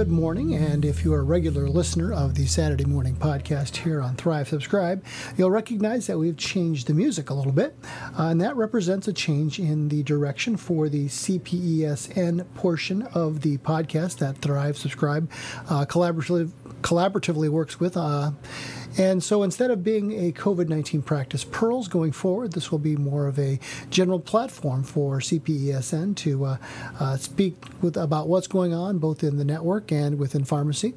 Good 0.00 0.08
morning, 0.08 0.54
and 0.54 0.82
if 0.82 1.04
you're 1.04 1.20
a 1.20 1.22
regular 1.22 1.68
listener 1.68 2.10
of 2.10 2.34
the 2.34 2.46
Saturday 2.46 2.86
morning 2.86 3.14
podcast 3.16 3.76
here 3.76 4.00
on 4.00 4.16
Thrive 4.16 4.48
Subscribe, 4.48 5.04
you'll 5.36 5.50
recognize 5.50 6.06
that 6.06 6.16
we've 6.16 6.38
changed 6.38 6.86
the 6.86 6.94
music 6.94 7.28
a 7.28 7.34
little 7.34 7.52
bit, 7.52 7.76
uh, 8.18 8.28
and 8.28 8.40
that 8.40 8.56
represents 8.56 9.08
a 9.08 9.12
change 9.12 9.58
in 9.58 9.90
the 9.90 10.02
direction 10.02 10.56
for 10.56 10.88
the 10.88 11.04
CPESN 11.04 12.46
portion 12.54 13.02
of 13.12 13.42
the 13.42 13.58
podcast 13.58 14.16
that 14.20 14.38
Thrive 14.38 14.78
Subscribe 14.78 15.30
uh, 15.68 15.84
collaboratively, 15.84 16.50
collaboratively 16.82 17.48
works 17.48 17.78
with. 17.80 17.96
Uh, 17.96 18.32
and 18.98 19.22
so 19.22 19.42
instead 19.42 19.70
of 19.70 19.84
being 19.84 20.12
a 20.12 20.32
COVID 20.32 20.68
19 20.68 21.02
practice 21.02 21.44
pearls 21.44 21.88
going 21.88 22.12
forward, 22.12 22.52
this 22.52 22.70
will 22.70 22.78
be 22.78 22.96
more 22.96 23.26
of 23.26 23.38
a 23.38 23.58
general 23.90 24.20
platform 24.20 24.82
for 24.82 25.20
CPESN 25.20 26.16
to 26.16 26.44
uh, 26.44 26.56
uh, 26.98 27.16
speak 27.16 27.56
with, 27.80 27.96
about 27.96 28.28
what's 28.28 28.46
going 28.46 28.74
on 28.74 28.98
both 28.98 29.22
in 29.22 29.36
the 29.36 29.44
network 29.44 29.92
and 29.92 30.18
within 30.18 30.44
pharmacy. 30.44 30.94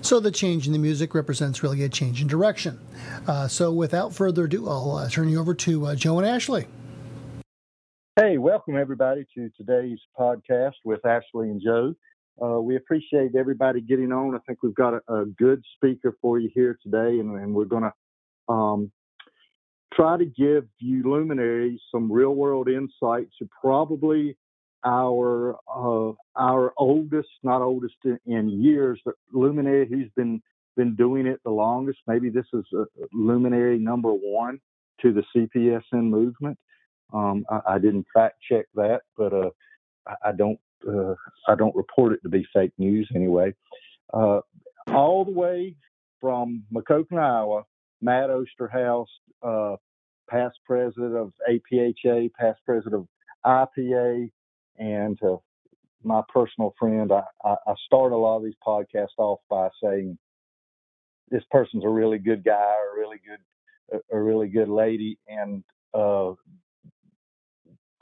So 0.00 0.18
the 0.18 0.32
change 0.32 0.66
in 0.66 0.72
the 0.72 0.80
music 0.80 1.14
represents 1.14 1.62
really 1.62 1.82
a 1.84 1.88
change 1.88 2.22
in 2.22 2.26
direction. 2.26 2.80
Uh, 3.26 3.46
so 3.46 3.72
without 3.72 4.12
further 4.12 4.44
ado, 4.44 4.68
I'll 4.68 4.96
uh, 4.96 5.08
turn 5.08 5.28
you 5.28 5.38
over 5.40 5.54
to 5.54 5.86
uh, 5.86 5.94
Joe 5.94 6.18
and 6.18 6.26
Ashley. 6.26 6.66
Hey, 8.16 8.36
welcome 8.36 8.76
everybody 8.76 9.24
to 9.34 9.48
today's 9.56 10.00
podcast 10.18 10.74
with 10.84 11.06
Ashley 11.06 11.50
and 11.50 11.62
Joe. 11.64 11.94
Uh, 12.40 12.60
we 12.60 12.76
appreciate 12.76 13.34
everybody 13.34 13.80
getting 13.80 14.12
on. 14.12 14.34
I 14.34 14.38
think 14.46 14.62
we've 14.62 14.74
got 14.74 14.94
a, 14.94 15.12
a 15.12 15.26
good 15.26 15.62
speaker 15.76 16.16
for 16.20 16.38
you 16.38 16.50
here 16.54 16.78
today, 16.82 17.18
and, 17.20 17.36
and 17.38 17.54
we're 17.54 17.64
going 17.64 17.84
to 17.84 18.52
um, 18.52 18.92
try 19.94 20.16
to 20.16 20.24
give 20.24 20.66
you 20.78 21.02
luminaries 21.04 21.80
some 21.90 22.10
real 22.10 22.34
world 22.34 22.68
insight 22.68 23.28
to 23.38 23.48
probably 23.60 24.36
our 24.84 25.56
uh, 25.72 26.12
our 26.36 26.72
oldest, 26.76 27.28
not 27.42 27.62
oldest 27.62 27.94
in, 28.04 28.18
in, 28.26 28.48
years, 28.62 29.00
but 29.04 29.14
luminary 29.32 29.86
who's 29.88 30.10
been 30.16 30.42
been 30.76 30.96
doing 30.96 31.26
it 31.26 31.40
the 31.44 31.50
longest. 31.50 31.98
Maybe 32.06 32.30
this 32.30 32.46
is 32.52 32.64
luminary 33.12 33.78
number 33.78 34.12
one 34.12 34.58
to 35.02 35.12
the 35.12 35.22
CPESN 35.34 36.08
movement. 36.08 36.58
Um, 37.12 37.44
I, 37.50 37.74
I, 37.74 37.78
didn't 37.78 38.06
fact 38.14 38.36
check 38.50 38.64
that, 38.74 39.02
but 39.18 39.34
uh, 39.34 39.50
I 40.24 40.32
don't 40.32 40.58
uh, 40.88 41.14
I 41.48 41.54
don't 41.54 41.74
report 41.74 42.12
it 42.12 42.22
to 42.22 42.28
be 42.28 42.46
fake 42.52 42.72
news 42.78 43.08
anyway. 43.14 43.54
Uh, 44.12 44.40
all 44.88 45.24
the 45.24 45.32
way 45.32 45.76
from 46.20 46.64
Maquoketa, 46.72 47.18
Iowa, 47.18 47.64
Matt 48.00 48.30
Osterhaus, 48.30 49.06
uh, 49.42 49.76
past 50.28 50.58
president 50.66 51.16
of 51.16 51.32
APHA, 51.48 52.30
past 52.38 52.60
president 52.64 52.94
of 52.94 53.06
IPA, 53.44 54.30
and 54.78 55.18
uh, 55.22 55.36
my 56.02 56.22
personal 56.32 56.74
friend. 56.78 57.12
I, 57.12 57.22
I, 57.44 57.54
I 57.66 57.74
start 57.86 58.12
a 58.12 58.16
lot 58.16 58.38
of 58.38 58.44
these 58.44 58.54
podcasts 58.66 59.18
off 59.18 59.40
by 59.48 59.68
saying 59.82 60.18
this 61.30 61.44
person's 61.50 61.84
a 61.84 61.88
really 61.88 62.18
good 62.18 62.44
guy, 62.44 62.74
or 62.74 62.96
a 62.96 63.00
really 63.00 63.20
good, 63.26 64.00
a, 64.10 64.16
a 64.16 64.20
really 64.20 64.48
good 64.48 64.68
lady, 64.68 65.18
and 65.28 65.64
uh, 65.94 66.32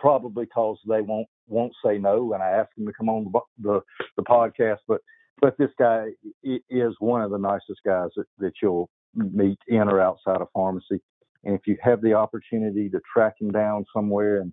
probably 0.01 0.45
because 0.45 0.79
they 0.89 1.03
won't 1.03 1.29
won't 1.47 1.73
say 1.85 1.99
no 1.99 2.25
when 2.25 2.41
I 2.41 2.51
ask 2.51 2.71
them 2.77 2.87
to 2.87 2.93
come 2.93 3.09
on 3.09 3.31
the 3.33 3.41
the, 3.61 3.81
the 4.17 4.23
podcast. 4.23 4.79
But 4.89 5.01
but 5.41 5.57
this 5.59 5.71
guy 5.79 6.09
is 6.43 6.95
one 6.99 7.23
of 7.23 7.31
the 7.31 7.39
nicest 7.39 7.81
guys 7.85 8.09
that, 8.17 8.27
that 8.39 8.53
you'll 8.63 8.91
meet 9.15 9.59
in 9.69 9.89
or 9.89 10.01
outside 10.01 10.41
of 10.41 10.49
pharmacy. 10.53 11.01
And 11.45 11.55
if 11.55 11.63
you 11.67 11.77
have 11.83 12.03
the 12.03 12.15
opportunity 12.15 12.89
to 12.91 13.01
track 13.13 13.35
him 13.41 13.51
down 13.51 13.85
somewhere 13.95 14.41
and 14.41 14.53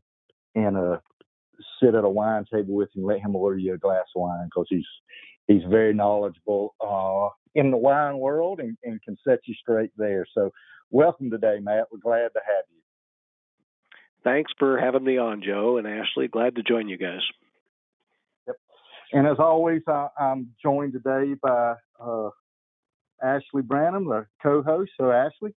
and 0.56 0.78
uh, 0.78 0.98
sit 1.82 1.96
at 1.96 2.04
a 2.04 2.10
wine 2.10 2.46
table 2.52 2.76
with 2.76 2.90
him, 2.96 3.04
let 3.04 3.20
him 3.20 3.36
order 3.36 3.58
you 3.58 3.74
a 3.74 3.78
glass 3.78 4.06
of 4.16 4.22
wine 4.22 4.46
because 4.46 4.68
he's 4.70 4.86
he's 5.48 5.64
very 5.70 5.94
knowledgeable 5.94 6.76
uh, 6.86 7.30
in 7.56 7.72
the 7.72 7.78
wine 7.78 8.18
world 8.18 8.60
and, 8.60 8.78
and 8.84 9.02
can 9.04 9.18
set 9.28 9.40
you 9.46 9.56
straight 9.56 9.92
there. 9.98 10.26
So 10.34 10.52
welcome 10.90 11.30
today, 11.30 11.60
Matt. 11.62 11.86
We're 11.92 12.00
glad 12.00 12.30
to 12.30 12.42
have 12.46 12.66
you. 12.70 12.82
Thanks 14.28 14.52
for 14.60 14.78
having 14.78 15.06
me 15.06 15.18
on, 15.18 15.42
Joe 15.42 15.78
and 15.78 15.88
Ashley. 15.88 16.28
Glad 16.28 16.56
to 16.56 16.62
join 16.62 16.90
you 16.90 16.98
guys. 16.98 17.22
Yep. 18.46 18.58
And 19.14 19.26
as 19.26 19.38
always, 19.40 19.84
I, 19.88 20.10
am 20.20 20.50
joined 20.62 20.92
today 20.92 21.34
by 21.42 21.76
uh, 21.98 22.32
Ashley 23.24 23.62
Branham, 23.62 24.04
the 24.04 24.26
co-host. 24.44 24.92
So, 25.00 25.12
Ashley. 25.12 25.56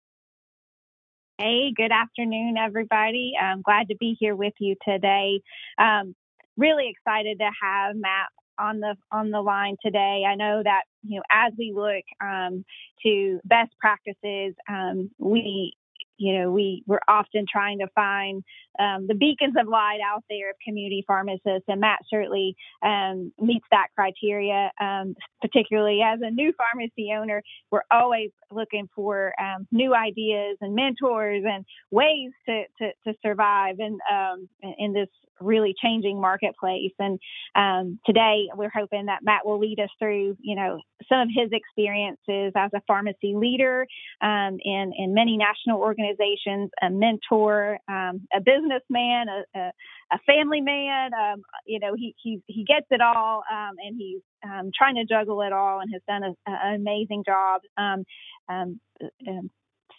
Hey, 1.38 1.72
good 1.74 1.90
afternoon, 1.90 2.54
everybody. 2.64 3.32
I'm 3.40 3.60
glad 3.62 3.88
to 3.88 3.96
be 3.96 4.16
here 4.20 4.36
with 4.36 4.54
you 4.60 4.76
today. 4.86 5.40
Um, 5.76 6.14
really 6.56 6.90
excited 6.90 7.40
to 7.40 7.50
have 7.60 7.96
Matt 7.96 8.28
on 8.56 8.78
the 8.78 8.94
on 9.10 9.32
the 9.32 9.40
line 9.40 9.78
today. 9.84 10.22
I 10.28 10.36
know 10.36 10.62
that 10.62 10.82
you 11.02 11.16
know 11.16 11.22
as 11.28 11.52
we 11.58 11.72
look 11.74 12.04
um, 12.24 12.64
to 13.02 13.40
best 13.44 13.72
practices, 13.80 14.54
um, 14.68 15.10
we 15.18 15.74
you 16.20 16.38
know, 16.38 16.52
we 16.52 16.84
we're 16.86 17.00
often 17.08 17.46
trying 17.50 17.78
to 17.78 17.86
find 17.94 18.44
um, 18.78 19.06
the 19.06 19.14
beacons 19.14 19.54
of 19.58 19.66
light 19.66 20.00
out 20.06 20.22
there 20.28 20.50
of 20.50 20.56
community 20.64 21.02
pharmacists, 21.06 21.64
and 21.66 21.80
Matt 21.80 22.00
certainly 22.10 22.54
um, 22.82 23.32
meets 23.40 23.64
that 23.70 23.88
criteria. 23.96 24.70
Um, 24.80 25.14
particularly 25.40 26.00
as 26.04 26.20
a 26.22 26.30
new 26.30 26.52
pharmacy 26.52 27.12
owner, 27.18 27.42
we're 27.70 27.82
always 27.90 28.30
looking 28.52 28.88
for 28.94 29.32
um, 29.40 29.66
new 29.72 29.94
ideas 29.94 30.58
and 30.60 30.74
mentors 30.74 31.42
and 31.46 31.64
ways 31.90 32.30
to 32.46 32.64
to, 32.78 32.90
to 33.06 33.14
survive 33.22 33.76
in 33.78 33.98
um, 34.12 34.48
in 34.78 34.92
this 34.92 35.08
really 35.40 35.74
changing 35.82 36.20
marketplace. 36.20 36.92
And 36.98 37.18
um, 37.54 37.98
today 38.06 38.48
we're 38.54 38.70
hoping 38.74 39.06
that 39.06 39.20
Matt 39.22 39.46
will 39.46 39.58
lead 39.58 39.80
us 39.80 39.88
through, 39.98 40.36
you 40.40 40.54
know, 40.54 40.80
some 41.08 41.20
of 41.20 41.28
his 41.34 41.50
experiences 41.52 42.52
as 42.54 42.70
a 42.74 42.82
pharmacy 42.86 43.34
leader 43.34 43.86
um, 44.20 44.58
in, 44.62 44.92
in 44.96 45.14
many 45.14 45.36
national 45.36 45.80
organizations, 45.80 46.09
a 46.18 46.90
mentor, 46.90 47.78
um, 47.88 48.26
a 48.34 48.40
businessman, 48.40 49.28
a, 49.28 49.58
a, 49.58 49.72
a 50.12 50.18
family 50.26 50.60
man. 50.60 51.10
Um, 51.14 51.42
you 51.66 51.78
know, 51.78 51.94
he, 51.94 52.14
he, 52.22 52.42
he 52.46 52.64
gets 52.64 52.86
it 52.90 53.00
all 53.00 53.42
um, 53.50 53.76
and 53.84 53.96
he's 53.96 54.20
um, 54.44 54.70
trying 54.76 54.96
to 54.96 55.04
juggle 55.04 55.42
it 55.42 55.52
all 55.52 55.80
and 55.80 55.90
has 55.92 56.02
done 56.08 56.22
a, 56.22 56.34
an 56.46 56.74
amazing 56.74 57.24
job 57.24 57.60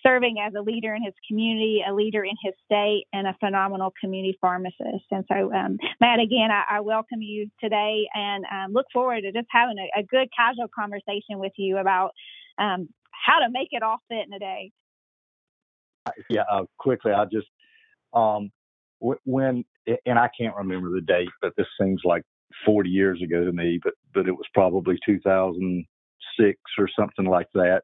serving 0.03 0.37
as 0.45 0.53
a 0.55 0.61
leader 0.61 0.93
in 0.93 1.03
his 1.03 1.13
community, 1.27 1.81
a 1.87 1.93
leader 1.93 2.23
in 2.23 2.35
his 2.43 2.53
state, 2.65 3.05
and 3.13 3.27
a 3.27 3.35
phenomenal 3.39 3.93
community 3.99 4.37
pharmacist. 4.41 5.05
And 5.11 5.25
so, 5.27 5.53
um, 5.53 5.77
Matt, 5.99 6.19
again, 6.19 6.49
I, 6.51 6.77
I, 6.77 6.79
welcome 6.81 7.21
you 7.21 7.49
today 7.59 8.07
and 8.13 8.45
um, 8.51 8.73
look 8.73 8.87
forward 8.93 9.21
to 9.21 9.31
just 9.31 9.47
having 9.49 9.77
a, 9.77 9.99
a, 9.99 10.03
good 10.03 10.29
casual 10.35 10.67
conversation 10.73 11.39
with 11.39 11.53
you 11.57 11.77
about 11.77 12.11
um, 12.57 12.89
how 13.11 13.39
to 13.39 13.49
make 13.51 13.69
it 13.71 13.83
all 13.83 13.97
fit 14.09 14.25
in 14.25 14.33
a 14.33 14.39
day. 14.39 14.71
Yeah, 16.29 16.43
uh, 16.51 16.63
quickly, 16.77 17.11
I 17.11 17.25
just 17.25 17.47
um, 18.13 18.51
when 18.99 19.63
and 20.05 20.19
I 20.19 20.29
can't 20.39 20.55
remember 20.55 20.91
the 20.91 21.01
date, 21.01 21.29
but 21.41 21.53
this 21.57 21.67
seems 21.79 22.01
like 22.03 22.23
40 22.65 22.89
years 22.89 23.21
ago 23.21 23.43
to 23.43 23.51
me, 23.51 23.79
but 23.83 23.93
but 24.13 24.27
it 24.27 24.31
was 24.31 24.45
probably 24.53 24.97
2006 25.05 26.59
or 26.77 26.89
something 26.97 27.25
like 27.25 27.47
that. 27.53 27.81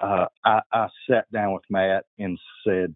Uh, 0.00 0.26
I, 0.44 0.60
I 0.72 0.88
sat 1.10 1.30
down 1.32 1.54
with 1.54 1.64
Matt 1.70 2.04
and 2.18 2.38
said, 2.66 2.94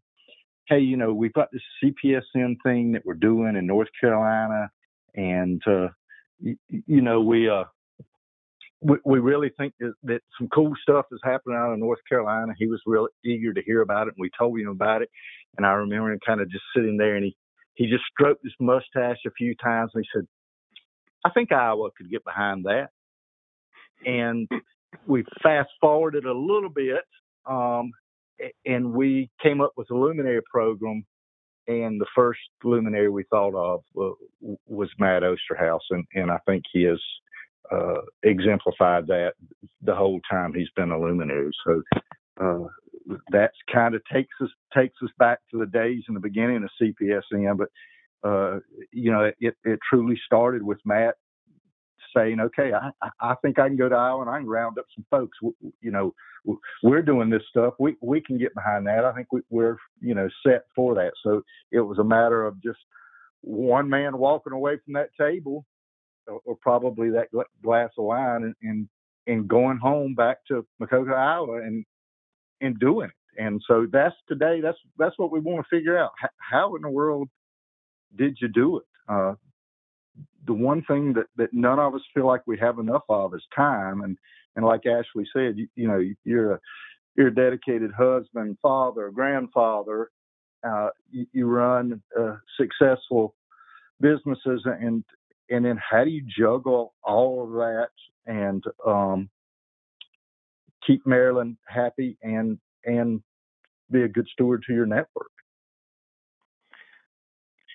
"Hey, 0.67 0.81
you 0.81 0.97
know, 0.97 1.13
we've 1.13 1.33
got 1.33 1.49
this 1.53 1.63
CPESN 1.83 2.57
thing 2.65 2.93
that 2.93 3.05
we're 3.05 3.15
doing 3.15 3.57
in 3.57 3.67
North 3.67 3.89
Carolina, 4.01 4.71
and 5.15 5.63
uh, 5.67 5.89
you, 6.41 6.57
you 6.69 7.01
know, 7.01 7.21
we 7.21 7.49
uh, 7.49 7.65
we, 8.83 9.19
really 9.19 9.51
think 9.57 9.75
that, 9.81 10.21
some 10.39 10.49
cool 10.49 10.73
stuff 10.83 11.07
is 11.13 11.21
happening 11.23 11.57
out 11.57 11.73
in 11.73 11.81
North 11.81 12.01
Carolina. 12.09 12.53
He 12.59 12.67
was 12.67 12.81
real 12.85 13.09
eager 13.25 13.53
to 13.53 13.63
hear 13.63 13.81
about 13.81 14.09
it, 14.09 14.15
and 14.17 14.21
we 14.21 14.31
told 14.37 14.59
him 14.59 14.69
about 14.69 15.03
it. 15.03 15.11
And 15.57 15.67
I 15.67 15.73
remember 15.73 16.13
him 16.13 16.19
kind 16.25 16.41
of 16.41 16.51
just 16.51 16.65
sitting 16.75 16.97
there, 16.97 17.15
and 17.17 17.25
he 17.25 17.37
he 17.75 17.87
just 17.87 18.05
stroked 18.13 18.45
his 18.45 18.53
mustache 18.61 19.19
a 19.27 19.31
few 19.31 19.55
times, 19.63 19.93
and 19.95 20.05
he 20.05 20.19
said, 20.19 20.27
"I 21.25 21.31
think 21.31 21.53
Iowa 21.53 21.91
could 21.97 22.11
get 22.11 22.25
behind 22.25 22.65
that." 22.65 22.89
And 24.05 24.49
we 25.07 25.25
fast 25.43 25.71
forwarded 25.81 26.25
a 26.25 26.33
little 26.33 26.71
bit, 26.71 27.05
um, 27.47 27.93
and 28.67 28.93
we 28.93 29.31
came 29.43 29.61
up 29.61 29.73
with 29.77 29.91
a 29.91 29.95
luminary 29.95 30.43
program. 30.51 31.05
And 31.69 32.01
the 32.01 32.07
first 32.17 32.41
luminary 32.65 33.09
we 33.09 33.23
thought 33.31 33.55
of 33.55 33.85
uh, 33.97 34.15
was 34.67 34.91
Matt 34.99 35.23
Osterhaus, 35.23 35.79
and, 35.91 36.05
and 36.13 36.29
I 36.29 36.39
think 36.45 36.65
he 36.73 36.83
has 36.83 37.01
uh, 37.71 38.01
exemplified 38.23 39.07
that 39.07 39.33
the 39.83 39.95
whole 39.95 40.21
time 40.31 40.53
he's 40.55 40.71
been 40.77 40.91
a 40.91 41.01
luminary. 41.01 41.51
So 41.67 41.83
uh, 42.41 42.67
that 43.31 43.53
kind 43.73 43.95
of 43.95 44.03
takes 44.13 44.35
us 44.41 44.51
takes 44.75 44.97
us 45.03 45.11
back 45.19 45.41
to 45.51 45.59
the 45.59 45.67
days 45.67 46.03
in 46.09 46.15
the 46.15 46.21
beginning 46.21 46.63
of 46.63 46.71
CPESN. 46.81 47.57
But 47.57 47.69
uh, 48.29 48.61
you 48.93 49.11
know, 49.11 49.31
it, 49.41 49.57
it 49.65 49.79
truly 49.89 50.19
started 50.27 50.63
with 50.63 50.79
Matt 50.85 51.15
saying, 52.17 52.41
okay, 52.41 52.73
I, 52.73 53.09
I 53.21 53.35
think 53.43 53.59
I 53.59 53.69
can 53.69 53.77
go 53.77 53.89
to 53.89 53.95
Iowa 53.95 54.23
and 54.23 54.31
I 54.31 54.39
can 54.39 54.49
round 54.49 54.79
up 54.79 54.85
some 54.95 55.05
folks. 55.11 55.39
You 55.81 55.91
know, 55.91 56.15
we're 56.83 57.03
doing 57.03 57.31
this 57.31 57.43
stuff. 57.49 57.75
We 57.79 57.97
we 58.01 58.21
can 58.21 58.39
get 58.39 58.55
behind 58.55 58.87
that. 58.87 59.05
I 59.05 59.13
think 59.13 59.29
we, 59.33 59.41
we're 59.51 59.77
you 60.01 60.15
know 60.15 60.29
set 60.47 60.65
for 60.75 60.95
that. 60.95 61.13
So 61.23 61.43
it 61.71 61.81
was 61.81 61.99
a 61.99 62.05
matter 62.05 62.45
of 62.45 62.63
just 62.63 62.79
one 63.41 63.89
man 63.89 64.17
walking 64.19 64.53
away 64.53 64.79
from 64.85 64.95
that 64.95 65.11
table 65.19 65.65
or, 66.27 66.57
probably 66.61 67.11
that 67.11 67.29
glass 67.63 67.91
of 67.99 68.05
wine 68.05 68.45
and, 68.45 68.55
and 68.63 68.89
and 69.27 69.49
going 69.49 69.79
home 69.79 70.15
back 70.15 70.39
to 70.49 70.67
Maquoketa, 70.81 71.15
Iowa, 71.15 71.59
and 71.63 71.85
and 72.61 72.79
doing 72.79 73.09
it. 73.09 73.43
And 73.43 73.63
so 73.67 73.87
that's 73.91 74.15
today. 74.29 74.61
That's 74.61 74.79
that's 74.99 75.19
what 75.19 75.33
we 75.33 75.41
want 75.41 75.65
to 75.65 75.77
figure 75.77 75.99
out. 75.99 76.11
How 76.39 76.75
in 76.77 76.83
the 76.83 76.91
world 76.91 77.29
did 78.17 78.39
you 78.41 78.49
do 78.49 78.79
it? 78.79 78.85
Uh, 79.09 79.35
the 80.47 80.53
one 80.53 80.83
thing 80.83 81.13
that 81.15 81.27
that 81.37 81.53
none 81.53 81.79
of 81.79 81.95
us 81.95 82.03
feel 82.15 82.27
like 82.27 82.43
we 82.47 82.59
have 82.59 82.79
enough 82.79 83.05
of 83.09 83.35
is 83.35 83.45
time. 83.55 84.03
And 84.03 84.19
and 84.57 84.65
like 84.65 84.87
Ashley 84.87 85.27
said, 85.33 85.57
you, 85.57 85.69
you 85.77 85.89
know, 85.89 86.03
you're 86.25 86.55
a 86.55 86.61
you're 87.17 87.29
a 87.29 87.35
dedicated 87.35 87.93
husband, 87.93 88.57
father, 88.63 89.11
grandfather. 89.11 90.11
Uh, 90.67 90.91
you, 91.11 91.27
you, 91.33 91.47
run 91.47 92.01
uh, 92.19 92.37
successful 92.57 93.35
businesses, 94.01 94.63
and 94.65 95.03
and 95.53 95.65
then 95.65 95.79
how 95.79 96.05
do 96.05 96.11
you 96.11 96.23
juggle 96.39 96.95
all 97.03 97.45
of 97.45 97.51
that 97.53 97.89
and 98.27 98.65
um, 98.87 99.29
keep 100.87 101.07
Marilyn 101.07 101.57
happy 101.67 102.17
and 102.23 102.59
and 102.85 103.23
be 103.91 104.03
a 104.03 104.09
good 104.09 104.27
steward 104.33 104.65
to 104.67 104.73
your 104.73 104.87
network? 104.87 105.31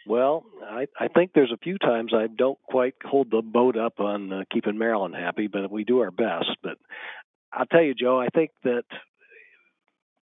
Well, 0.07 0.45
I, 0.63 0.88
I 1.00 1.09
think 1.09 1.31
there's 1.33 1.51
a 1.51 1.57
few 1.57 1.77
times 1.77 2.13
I 2.13 2.27
don't 2.27 2.57
quite 2.63 2.95
hold 3.03 3.29
the 3.29 3.41
boat 3.41 3.77
up 3.77 4.00
on 4.00 4.31
uh, 4.31 4.44
keeping 4.51 4.77
Marilyn 4.77 5.13
happy, 5.13 5.47
but 5.47 5.69
we 5.69 5.83
do 5.83 6.00
our 6.00 6.12
best. 6.12 6.50
But 6.63 6.77
I'll 7.51 7.65
tell 7.65 7.83
you, 7.83 7.94
Joe, 7.94 8.19
I 8.19 8.29
think 8.33 8.51
that 8.63 8.85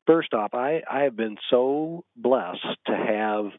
first 0.08 0.34
off, 0.34 0.54
I, 0.54 0.82
I 0.92 1.02
have 1.04 1.16
been 1.16 1.38
so 1.52 2.04
blessed 2.16 2.66
to 2.88 2.96
have 2.96 3.52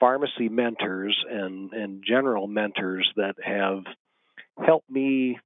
pharmacy 0.00 0.48
mentors 0.48 1.16
and, 1.30 1.72
and 1.72 2.02
general 2.06 2.46
mentors 2.46 3.08
that 3.16 3.36
have 3.44 3.84
helped 4.58 4.90
me 4.90 5.38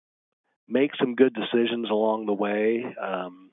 make 0.68 0.92
some 0.98 1.14
good 1.14 1.34
decisions 1.34 1.90
along 1.90 2.26
the 2.26 2.32
way. 2.32 2.84
Um, 3.00 3.50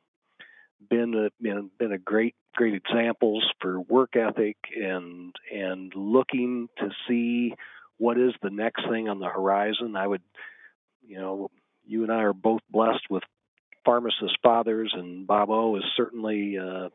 been 0.90 1.14
a 1.14 1.30
been, 1.42 1.92
a 1.92 1.98
great 1.98 2.36
great 2.56 2.74
examples 2.74 3.46
for 3.60 3.80
work 3.80 4.16
ethic 4.16 4.58
and 4.76 5.34
and 5.54 5.94
looking 5.96 6.70
to 6.78 6.90
see 7.08 7.54
what 7.98 8.18
is 8.18 8.34
the 8.42 8.50
next 8.50 8.84
thing 8.90 9.08
on 9.10 9.20
the 9.20 9.28
horizon. 9.28 9.96
I 9.96 10.08
would, 10.08 10.24
you 11.08 11.18
know, 11.20 11.52
you 11.86 12.04
and 12.04 12.12
I 12.12 12.24
are 12.24 12.34
both 12.34 12.62
blessed 12.70 13.10
with 13.10 13.24
pharmacist 13.86 14.38
fathers, 14.44 14.92
and 14.96 15.28
Bob 15.28 15.50
O 15.50 15.76
is 15.78 15.84
certainly 15.96 16.58
uh, 16.58 16.90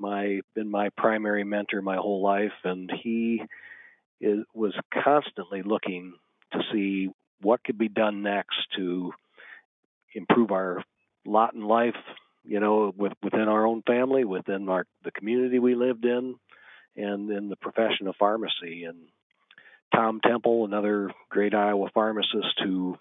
my 0.00 0.40
been 0.54 0.70
my 0.70 0.88
primary 0.96 1.44
mentor 1.44 1.82
my 1.82 1.96
whole 1.96 2.22
life, 2.22 2.52
and 2.64 2.90
he 3.02 3.42
is, 4.20 4.44
was 4.54 4.74
constantly 4.92 5.62
looking 5.62 6.14
to 6.52 6.60
see 6.72 7.10
what 7.42 7.62
could 7.64 7.78
be 7.78 7.88
done 7.88 8.22
next 8.22 8.56
to 8.76 9.12
improve 10.14 10.50
our 10.50 10.82
lot 11.24 11.54
in 11.54 11.62
life, 11.62 11.96
you 12.44 12.60
know, 12.60 12.92
with, 12.96 13.12
within 13.22 13.48
our 13.48 13.66
own 13.66 13.82
family, 13.82 14.24
within 14.24 14.68
our 14.68 14.86
the 15.04 15.12
community 15.12 15.58
we 15.58 15.74
lived 15.74 16.04
in, 16.04 16.36
and 16.96 17.30
in 17.30 17.48
the 17.48 17.56
profession 17.56 18.08
of 18.08 18.16
pharmacy. 18.16 18.84
And 18.84 18.98
Tom 19.94 20.20
Temple, 20.20 20.64
another 20.64 21.10
great 21.28 21.54
Iowa 21.54 21.88
pharmacist 21.94 22.60
who 22.62 22.96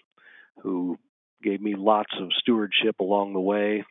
who 0.62 0.98
gave 1.42 1.62
me 1.62 1.76
lots 1.76 2.12
of 2.20 2.34
stewardship 2.34 3.00
along 3.00 3.34
the 3.34 3.40
way. 3.40 3.86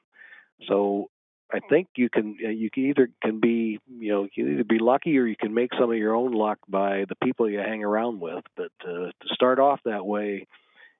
So 0.69 1.09
I 1.53 1.61
think 1.61 1.89
you 1.97 2.11
can 2.11 2.37
uh, 2.45 2.51
you 2.51 2.71
can 2.71 2.85
either 2.85 3.09
can 3.23 3.41
be 3.41 3.81
you 3.89 4.13
know 4.13 4.29
you 4.35 4.49
either 4.49 4.65
be 4.65 4.79
lucky 4.79 5.17
or 5.19 5.27
you 5.27 5.37
can 5.37 5.55
make 5.55 5.71
some 5.79 5.91
of 5.91 5.97
your 5.97 6.15
own 6.15 6.33
luck 6.33 6.59
by 6.69 7.05
the 7.09 7.15
people 7.17 7.49
you 7.49 7.59
hang 7.59 7.83
around 7.83 8.21
with. 8.21 8.45
But 8.57 8.73
uh, 8.85 9.11
to 9.21 9.35
start 9.35 9.59
off 9.59 9.81
that 9.85 10.05
way 10.05 10.47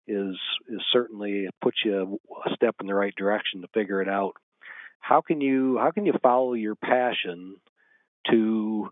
is 0.07 0.37
is 0.69 0.81
certainly 0.91 1.49
puts 1.61 1.79
you 1.85 2.19
a 2.47 2.55
step 2.55 2.77
in 2.81 2.87
the 2.87 2.95
right 2.95 3.15
direction 3.15 3.61
to 3.61 3.69
figure 3.69 4.01
it 4.01 4.09
out. 4.09 4.35
How 5.01 5.21
can 5.21 5.41
you 5.41 5.79
how 5.79 5.91
can 5.91 6.07
you 6.07 6.15
follow 6.23 6.55
your 6.55 6.77
passion 6.77 7.57
to 8.31 8.89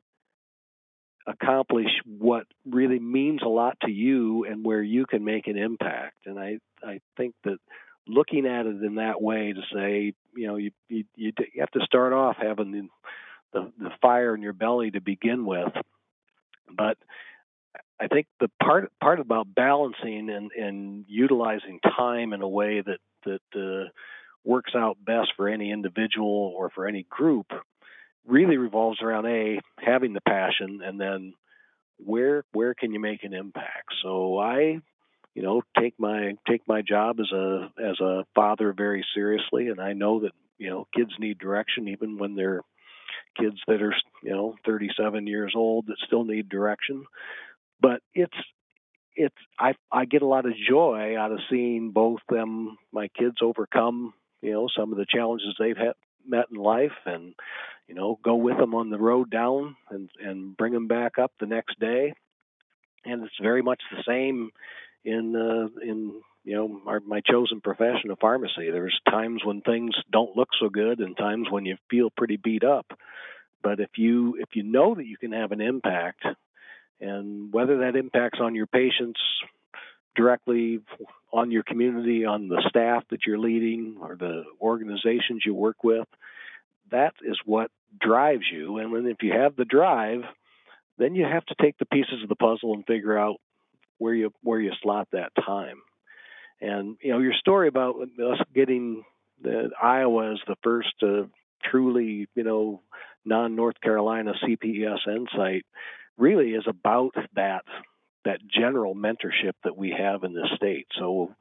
accomplish 1.26 1.90
what 2.06 2.46
really 2.68 3.00
means 3.00 3.40
a 3.42 3.48
lot 3.48 3.76
to 3.82 3.90
you 3.90 4.44
and 4.44 4.64
where 4.64 4.82
you 4.82 5.06
can 5.06 5.24
make 5.24 5.46
an 5.46 5.56
impact? 5.56 6.26
And 6.26 6.38
I 6.38 6.58
I 6.82 7.00
think 7.16 7.34
that 7.44 7.56
looking 8.06 8.46
at 8.46 8.66
it 8.66 8.82
in 8.82 8.96
that 8.96 9.20
way 9.20 9.52
to 9.52 9.60
say, 9.74 10.14
you 10.36 10.46
know, 10.46 10.56
you 10.56 10.70
you 10.88 11.04
you, 11.16 11.32
have 11.58 11.70
to 11.72 11.84
start 11.84 12.12
off 12.12 12.36
having 12.40 12.72
the, 12.72 12.88
the 13.52 13.72
the 13.78 13.90
fire 14.00 14.34
in 14.34 14.42
your 14.42 14.52
belly 14.52 14.90
to 14.90 15.00
begin 15.00 15.44
with, 15.44 15.72
but 16.74 16.98
I 18.00 18.08
think 18.08 18.26
the 18.40 18.50
part 18.62 18.92
part 19.00 19.20
about 19.20 19.54
balancing 19.54 20.30
and 20.30 20.50
and 20.52 21.04
utilizing 21.08 21.80
time 21.80 22.32
in 22.32 22.42
a 22.42 22.48
way 22.48 22.82
that 22.82 22.98
that 23.24 23.60
uh, 23.60 23.88
works 24.44 24.72
out 24.76 24.96
best 25.04 25.32
for 25.36 25.48
any 25.48 25.72
individual 25.72 26.54
or 26.56 26.70
for 26.70 26.86
any 26.86 27.04
group 27.08 27.46
really 28.26 28.56
revolves 28.56 29.00
around 29.02 29.26
a 29.26 29.60
having 29.78 30.12
the 30.12 30.20
passion 30.20 30.80
and 30.84 31.00
then 31.00 31.32
where 31.98 32.44
where 32.52 32.74
can 32.74 32.92
you 32.92 33.00
make 33.00 33.24
an 33.24 33.32
impact? 33.32 33.94
So 34.02 34.38
i 34.38 34.80
you 35.36 35.42
know 35.42 35.62
take 35.78 35.94
my 35.98 36.32
take 36.48 36.66
my 36.66 36.80
job 36.80 37.20
as 37.20 37.30
a 37.30 37.70
as 37.78 38.00
a 38.00 38.24
father 38.34 38.72
very 38.72 39.04
seriously. 39.14 39.68
And 39.68 39.80
i 39.80 39.92
know 39.92 40.20
that 40.20 40.32
you 40.58 40.70
know 40.70 40.88
kids 40.96 41.12
need 41.18 41.38
direction 41.38 41.88
even 41.88 42.16
when 42.18 42.34
they're 42.34 42.62
kids 43.38 43.58
that 43.68 43.82
are 43.82 43.94
you 44.22 44.30
know 44.30 44.56
37 44.64 45.26
years 45.26 45.52
old 45.54 45.86
that 45.86 45.98
still 46.06 46.24
need 46.24 46.48
direction. 46.48 47.04
But 47.80 48.00
it's 48.14 48.36
it's 49.14 49.36
i 49.58 49.74
i 49.92 50.06
get 50.06 50.22
a 50.22 50.26
lot 50.26 50.46
of 50.46 50.52
joy 50.68 51.16
out 51.18 51.32
of 51.32 51.38
seeing 51.50 51.90
both 51.90 52.20
them 52.28 52.78
my 52.92 53.08
kids 53.08 53.36
overcome 53.42 54.12
you 54.42 54.52
know 54.52 54.68
some 54.76 54.92
of 54.92 54.98
the 54.98 55.06
challenges 55.08 55.54
they've 55.58 55.76
had 55.76 55.94
met 56.26 56.46
in 56.50 56.56
life 56.56 56.92
and 57.04 57.34
you 57.88 57.94
know 57.94 58.18
go 58.22 58.34
with 58.34 58.56
them 58.56 58.74
on 58.74 58.90
the 58.90 58.98
road 58.98 59.30
down 59.30 59.76
and 59.90 60.10
and 60.18 60.56
bring 60.56 60.72
them 60.72 60.88
back 60.88 61.18
up 61.18 61.32
the 61.38 61.46
next 61.46 61.78
day. 61.78 62.14
And 63.04 63.22
it's 63.22 63.38
very 63.40 63.62
much 63.62 63.80
the 63.92 64.02
same 64.06 64.50
in 65.06 65.36
uh, 65.36 65.80
in 65.80 66.20
you 66.44 66.56
know 66.56 66.80
our, 66.86 67.00
my 67.00 67.20
chosen 67.20 67.60
profession 67.60 68.10
of 68.10 68.18
pharmacy. 68.18 68.70
There's 68.70 68.98
times 69.08 69.42
when 69.44 69.62
things 69.62 69.94
don't 70.10 70.36
look 70.36 70.48
so 70.60 70.68
good, 70.68 70.98
and 70.98 71.16
times 71.16 71.46
when 71.50 71.64
you 71.64 71.76
feel 71.88 72.10
pretty 72.10 72.36
beat 72.36 72.64
up. 72.64 72.86
But 73.62 73.80
if 73.80 73.90
you 73.96 74.36
if 74.38 74.50
you 74.54 74.64
know 74.64 74.94
that 74.96 75.06
you 75.06 75.16
can 75.16 75.32
have 75.32 75.52
an 75.52 75.60
impact, 75.60 76.24
and 77.00 77.52
whether 77.52 77.78
that 77.78 77.96
impacts 77.96 78.40
on 78.40 78.54
your 78.54 78.66
patients 78.66 79.20
directly, 80.16 80.80
on 81.32 81.50
your 81.50 81.62
community, 81.62 82.24
on 82.24 82.48
the 82.48 82.62
staff 82.68 83.04
that 83.10 83.20
you're 83.26 83.38
leading, 83.38 83.98
or 84.00 84.16
the 84.16 84.44
organizations 84.60 85.42
you 85.46 85.54
work 85.54 85.84
with, 85.84 86.08
that 86.90 87.14
is 87.24 87.38
what 87.44 87.70
drives 88.00 88.44
you. 88.52 88.78
And 88.78 89.06
if 89.06 89.22
you 89.22 89.32
have 89.32 89.54
the 89.54 89.64
drive, 89.64 90.22
then 90.98 91.14
you 91.14 91.24
have 91.24 91.44
to 91.46 91.54
take 91.60 91.78
the 91.78 91.86
pieces 91.86 92.22
of 92.22 92.28
the 92.28 92.36
puzzle 92.36 92.72
and 92.72 92.86
figure 92.86 93.16
out 93.16 93.36
where 93.98 94.14
you 94.14 94.32
where 94.42 94.60
you 94.60 94.72
slot 94.82 95.08
that 95.12 95.32
time. 95.34 95.82
And 96.60 96.96
you 97.02 97.12
know 97.12 97.18
your 97.18 97.34
story 97.34 97.68
about 97.68 97.96
us 98.00 98.40
getting 98.54 99.04
the 99.42 99.70
Iowa 99.80 100.32
as 100.32 100.38
the 100.46 100.56
first 100.62 100.94
uh, 101.02 101.24
truly 101.64 102.28
you 102.34 102.44
know 102.44 102.80
non 103.24 103.56
North 103.56 103.80
Carolina 103.80 104.32
CPESN 104.42 105.26
site 105.36 105.66
really 106.16 106.50
is 106.50 106.64
about 106.66 107.14
that 107.34 107.64
that 108.24 108.40
general 108.48 108.94
mentorship 108.94 109.52
that 109.62 109.76
we 109.76 109.94
have 109.96 110.24
in 110.24 110.34
this 110.34 110.50
state. 110.56 110.86
So 110.98 111.34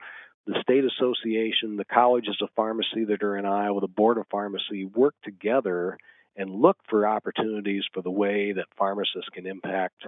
the 0.45 0.61
state 0.61 0.83
association, 0.85 1.77
the 1.77 1.85
colleges 1.85 2.37
of 2.41 2.49
pharmacy 2.55 3.05
that 3.05 3.23
are 3.23 3.37
in 3.37 3.45
Iowa, 3.45 3.81
the 3.81 3.87
board 3.87 4.17
of 4.19 4.27
pharmacy 4.29 4.85
work 4.85 5.15
together 5.23 5.97
and 6.35 6.61
look 6.61 6.77
for 6.87 7.07
opportunities 7.07 7.83
for 7.93 8.01
the 8.01 8.11
way 8.11 8.51
that 8.51 8.65
pharmacists 8.77 9.29
can 9.33 9.47
impact 9.47 10.03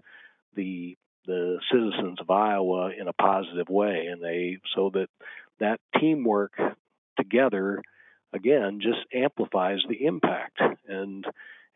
the 0.56 0.98
the 1.27 1.60
citizens 1.72 2.19
of 2.19 2.29
Iowa 2.29 2.91
in 3.00 3.07
a 3.07 3.13
positive 3.13 3.69
way, 3.69 4.07
and 4.07 4.24
they 4.24 4.57
so 4.75 4.89
that 4.93 5.07
that 5.60 5.79
teamwork 6.00 6.53
together 7.17 7.81
again 8.34 8.79
just 8.81 9.00
amplifies 9.13 9.79
the 9.88 10.05
impact. 10.05 10.60
And 10.88 11.25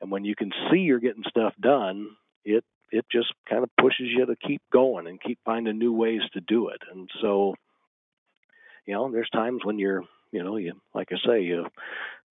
and 0.01 0.11
when 0.11 0.25
you 0.25 0.35
can 0.35 0.51
see 0.71 0.79
you're 0.79 0.99
getting 0.99 1.23
stuff 1.29 1.53
done 1.59 2.07
it 2.43 2.63
it 2.91 3.05
just 3.11 3.31
kind 3.47 3.63
of 3.63 3.69
pushes 3.79 4.07
you 4.07 4.25
to 4.25 4.35
keep 4.35 4.61
going 4.73 5.07
and 5.07 5.21
keep 5.21 5.39
finding 5.45 5.77
new 5.77 5.93
ways 5.93 6.21
to 6.33 6.41
do 6.41 6.69
it. 6.69 6.81
And 6.91 7.09
so 7.21 7.55
you 8.85 8.93
know 8.93 9.11
there's 9.11 9.29
times 9.29 9.61
when 9.63 9.79
you're 9.79 10.03
you 10.31 10.43
know 10.43 10.57
you 10.57 10.73
like 10.93 11.09
i 11.11 11.15
say 11.25 11.41
you 11.43 11.65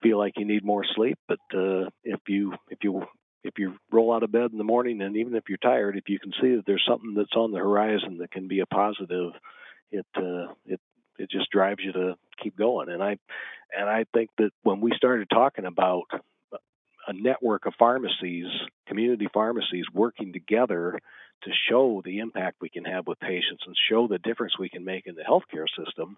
feel 0.01 0.17
like 0.17 0.33
you 0.37 0.45
need 0.45 0.63
more 0.63 0.83
sleep 0.95 1.17
but 1.27 1.39
uh 1.55 1.85
if 2.03 2.19
you 2.27 2.53
if 2.69 2.79
you 2.83 3.03
if 3.43 3.57
you 3.57 3.75
roll 3.91 4.13
out 4.13 4.23
of 4.23 4.31
bed 4.31 4.51
in 4.51 4.57
the 4.57 4.63
morning 4.63 5.01
and 5.01 5.17
even 5.17 5.35
if 5.35 5.43
you're 5.49 5.57
tired, 5.57 5.97
if 5.97 6.09
you 6.09 6.19
can 6.19 6.31
see 6.41 6.55
that 6.55 6.63
there's 6.65 6.85
something 6.87 7.13
that's 7.15 7.35
on 7.35 7.51
the 7.51 7.59
horizon 7.59 8.17
that 8.19 8.31
can 8.31 8.47
be 8.47 8.59
a 8.59 8.65
positive, 8.65 9.31
it 9.91 10.05
uh, 10.15 10.53
it 10.65 10.79
it 11.17 11.29
just 11.29 11.49
drives 11.51 11.81
you 11.83 11.91
to 11.91 12.15
keep 12.41 12.57
going. 12.57 12.89
And 12.89 13.03
I 13.03 13.17
and 13.77 13.89
I 13.89 14.05
think 14.13 14.29
that 14.37 14.51
when 14.63 14.81
we 14.81 14.91
started 14.95 15.29
talking 15.29 15.65
about 15.65 16.03
a 17.07 17.13
network 17.13 17.65
of 17.65 17.73
pharmacies, 17.79 18.47
community 18.87 19.27
pharmacies 19.33 19.85
working 19.93 20.33
together 20.33 20.99
to 21.43 21.51
show 21.69 22.01
the 22.05 22.19
impact 22.19 22.57
we 22.61 22.69
can 22.69 22.85
have 22.85 23.07
with 23.07 23.19
patients 23.19 23.63
and 23.65 23.75
show 23.89 24.07
the 24.07 24.19
difference 24.19 24.53
we 24.59 24.69
can 24.69 24.85
make 24.85 25.07
in 25.07 25.15
the 25.15 25.23
healthcare 25.23 25.65
system, 25.83 26.17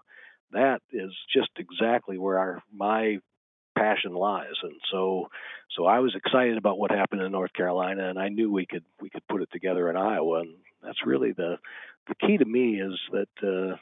that 0.51 0.81
is 0.91 1.11
just 1.33 1.49
exactly 1.57 2.17
where 2.17 2.37
our 2.37 2.63
my 2.73 3.19
passion 3.77 4.13
lies. 4.13 4.55
And 4.61 4.73
so 4.91 5.29
so 5.75 5.85
I 5.85 5.99
was 5.99 6.15
excited 6.15 6.57
about 6.57 6.77
what 6.77 6.91
happened 6.91 7.21
in 7.21 7.31
North 7.31 7.53
Carolina 7.53 8.09
and 8.09 8.19
I 8.19 8.29
knew 8.29 8.51
we 8.51 8.65
could 8.65 8.83
we 9.01 9.09
could 9.09 9.27
put 9.27 9.41
it 9.41 9.49
together 9.51 9.89
in 9.89 9.97
Iowa 9.97 10.41
and 10.41 10.55
that's 10.81 11.05
really 11.05 11.31
the 11.31 11.57
the 12.07 12.15
key 12.15 12.37
to 12.37 12.45
me 12.45 12.81
is 12.81 12.99
that 13.11 13.27
uh, 13.73 13.77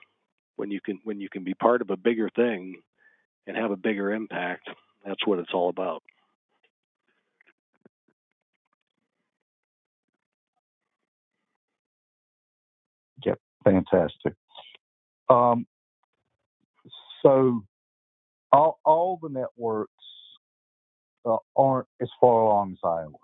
when 0.55 0.71
you 0.71 0.79
can 0.81 1.00
when 1.03 1.19
you 1.19 1.29
can 1.29 1.43
be 1.43 1.53
part 1.53 1.81
of 1.81 1.89
a 1.89 1.98
bigger 1.98 2.29
thing 2.29 2.81
and 3.48 3.57
have 3.57 3.71
a 3.71 3.75
bigger 3.77 4.12
impact, 4.13 4.69
that's 5.05 5.25
what 5.25 5.39
it's 5.39 5.53
all 5.53 5.69
about. 5.69 6.03
Yep, 13.25 13.39
fantastic. 13.63 14.33
Um, 15.29 15.65
so 17.24 17.63
all 18.51 18.79
all 18.86 19.20
the 19.22 19.29
networks 19.29 19.91
uh, 21.25 21.38
aren't 21.55 21.88
as 22.01 22.10
far 22.20 22.43
along 22.43 22.74
as 22.74 22.79
Iowa, 22.84 23.17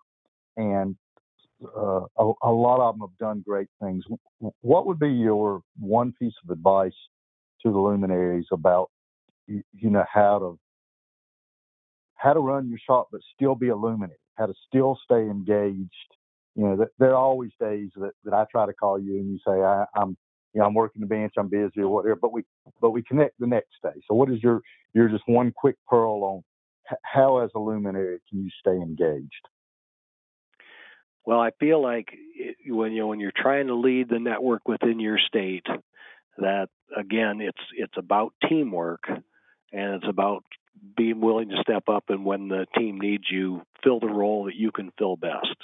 and 0.58 0.96
uh, 1.64 2.06
a, 2.18 2.34
a, 2.44 2.52
lot 2.52 2.80
of 2.80 2.96
them 2.96 3.08
have 3.08 3.18
done 3.18 3.44
great 3.46 3.68
things. 3.82 4.04
What 4.62 4.86
would 4.86 5.00
be 5.00 5.10
your 5.10 5.62
one 5.80 6.14
piece 6.20 6.34
of 6.44 6.52
advice 6.52 6.94
to 7.64 7.72
the 7.72 7.80
luminaries 7.80 8.46
about 8.52 8.92
you, 9.48 9.64
you 9.74 9.90
know 9.90 10.06
how 10.12 10.40
to 10.40 10.60
how 12.16 12.34
to 12.34 12.40
run 12.40 12.70
your 12.70 12.80
shop 12.86 13.08
but 13.12 13.22
still 13.36 13.56
be 13.56 13.70
a 13.70 13.76
luminary, 13.76 14.18
how 14.36 14.48
to 14.48 14.54
still 14.68 15.00
stay 15.04 15.22
engaged. 15.22 15.92
You 16.56 16.64
know, 16.64 16.88
there 16.98 17.12
are 17.12 17.16
always 17.16 17.52
days 17.60 17.90
that, 17.96 18.12
that 18.24 18.34
I 18.34 18.46
try 18.52 18.66
to 18.66 18.74
call 18.74 19.00
you 19.00 19.18
and 19.18 19.30
you 19.30 19.40
say 19.46 19.62
I, 19.62 19.86
I'm 19.96 20.18
you 20.54 20.62
know, 20.62 20.68
I'm 20.68 20.74
working 20.74 21.02
the 21.02 21.08
bench, 21.08 21.34
I'm 21.38 21.50
busy 21.50 21.82
or 21.82 21.90
whatever, 21.90 22.16
but 22.16 22.32
we 22.32 22.44
but 22.82 22.92
we 22.92 23.04
connect 23.04 23.40
the 23.40 23.48
next 23.48 23.76
day. 23.84 24.02
So 24.08 24.16
what 24.16 24.30
is 24.32 24.42
your 24.42 24.62
your 24.94 25.10
just 25.10 25.24
one 25.28 25.54
quick 25.56 25.76
pearl 25.88 26.24
on 26.24 26.44
how 27.04 27.40
as 27.40 27.50
a 27.56 27.60
luminary 27.60 28.20
can 28.30 28.44
you 28.44 28.50
stay 28.60 28.72
engaged? 28.72 29.48
Well, 31.26 31.40
I 31.40 31.52
feel 31.60 31.82
like 31.82 32.08
when 32.66 32.94
you 32.94 33.00
know 33.00 33.08
when 33.08 33.20
you're 33.20 33.32
trying 33.36 33.68
to 33.68 33.76
lead 33.76 34.10
the 34.10 34.20
network 34.20 34.68
within 34.68 35.00
your 35.00 35.20
state, 35.20 35.66
that 36.38 36.70
again 36.96 37.42
it's 37.42 37.62
it's 37.76 37.98
about 37.98 38.34
teamwork 38.48 39.04
and 39.08 39.96
it's 39.96 40.08
about 40.08 40.44
being 40.96 41.20
willing 41.20 41.50
to 41.50 41.62
step 41.62 41.90
up 41.90 42.06
and 42.10 42.24
when 42.24 42.48
the 42.48 42.66
team 42.78 43.00
needs 43.00 43.26
you, 43.30 43.62
fill 43.84 44.00
the 44.00 44.08
role 44.08 44.46
that 44.46 44.56
you 44.56 44.72
can 44.72 44.92
fill 44.98 45.18
best. 45.18 45.56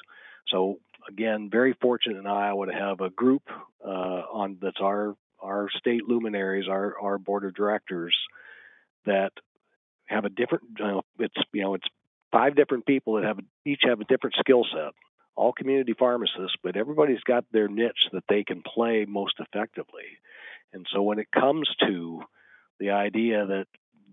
So 0.48 0.80
again, 1.08 1.50
very 1.52 1.74
fortunate 1.82 2.18
in 2.18 2.28
Iowa 2.28 2.68
to 2.68 2.74
have 2.74 3.02
a 3.02 3.10
group 3.10 3.44
uh, 3.86 3.90
on 3.90 4.58
that's 4.62 4.82
our 4.82 5.16
our 5.42 5.68
state 5.78 6.08
luminaries, 6.08 6.68
our 6.70 6.98
our 7.00 7.18
board 7.18 7.46
of 7.46 7.54
directors 7.56 8.16
that 9.06 9.32
have 10.06 10.26
a 10.26 10.30
different. 10.30 10.64
Uh, 10.82 11.02
it's 11.20 11.36
you 11.54 11.62
know 11.62 11.76
it's 11.76 11.88
five 12.32 12.56
different 12.56 12.86
people 12.86 13.16
that 13.16 13.26
have 13.26 13.40
each 13.66 13.82
have 13.84 14.02
a 14.02 14.06
different 14.06 14.36
skill 14.40 14.66
set. 14.72 14.94
All 15.36 15.52
community 15.52 15.94
pharmacists, 15.98 16.56
but 16.62 16.78
everybody's 16.78 17.24
got 17.26 17.46
their 17.52 17.68
niche 17.68 18.10
that 18.12 18.24
they 18.30 18.44
can 18.44 18.62
play 18.62 19.06
most 19.08 19.34
effectively. 19.40 20.20
And 20.74 20.86
so 20.94 21.02
when 21.02 21.18
it 21.18 21.32
comes 21.32 21.68
to 21.88 22.22
the 22.80 22.92
idea 22.92 23.46
that 23.46 23.66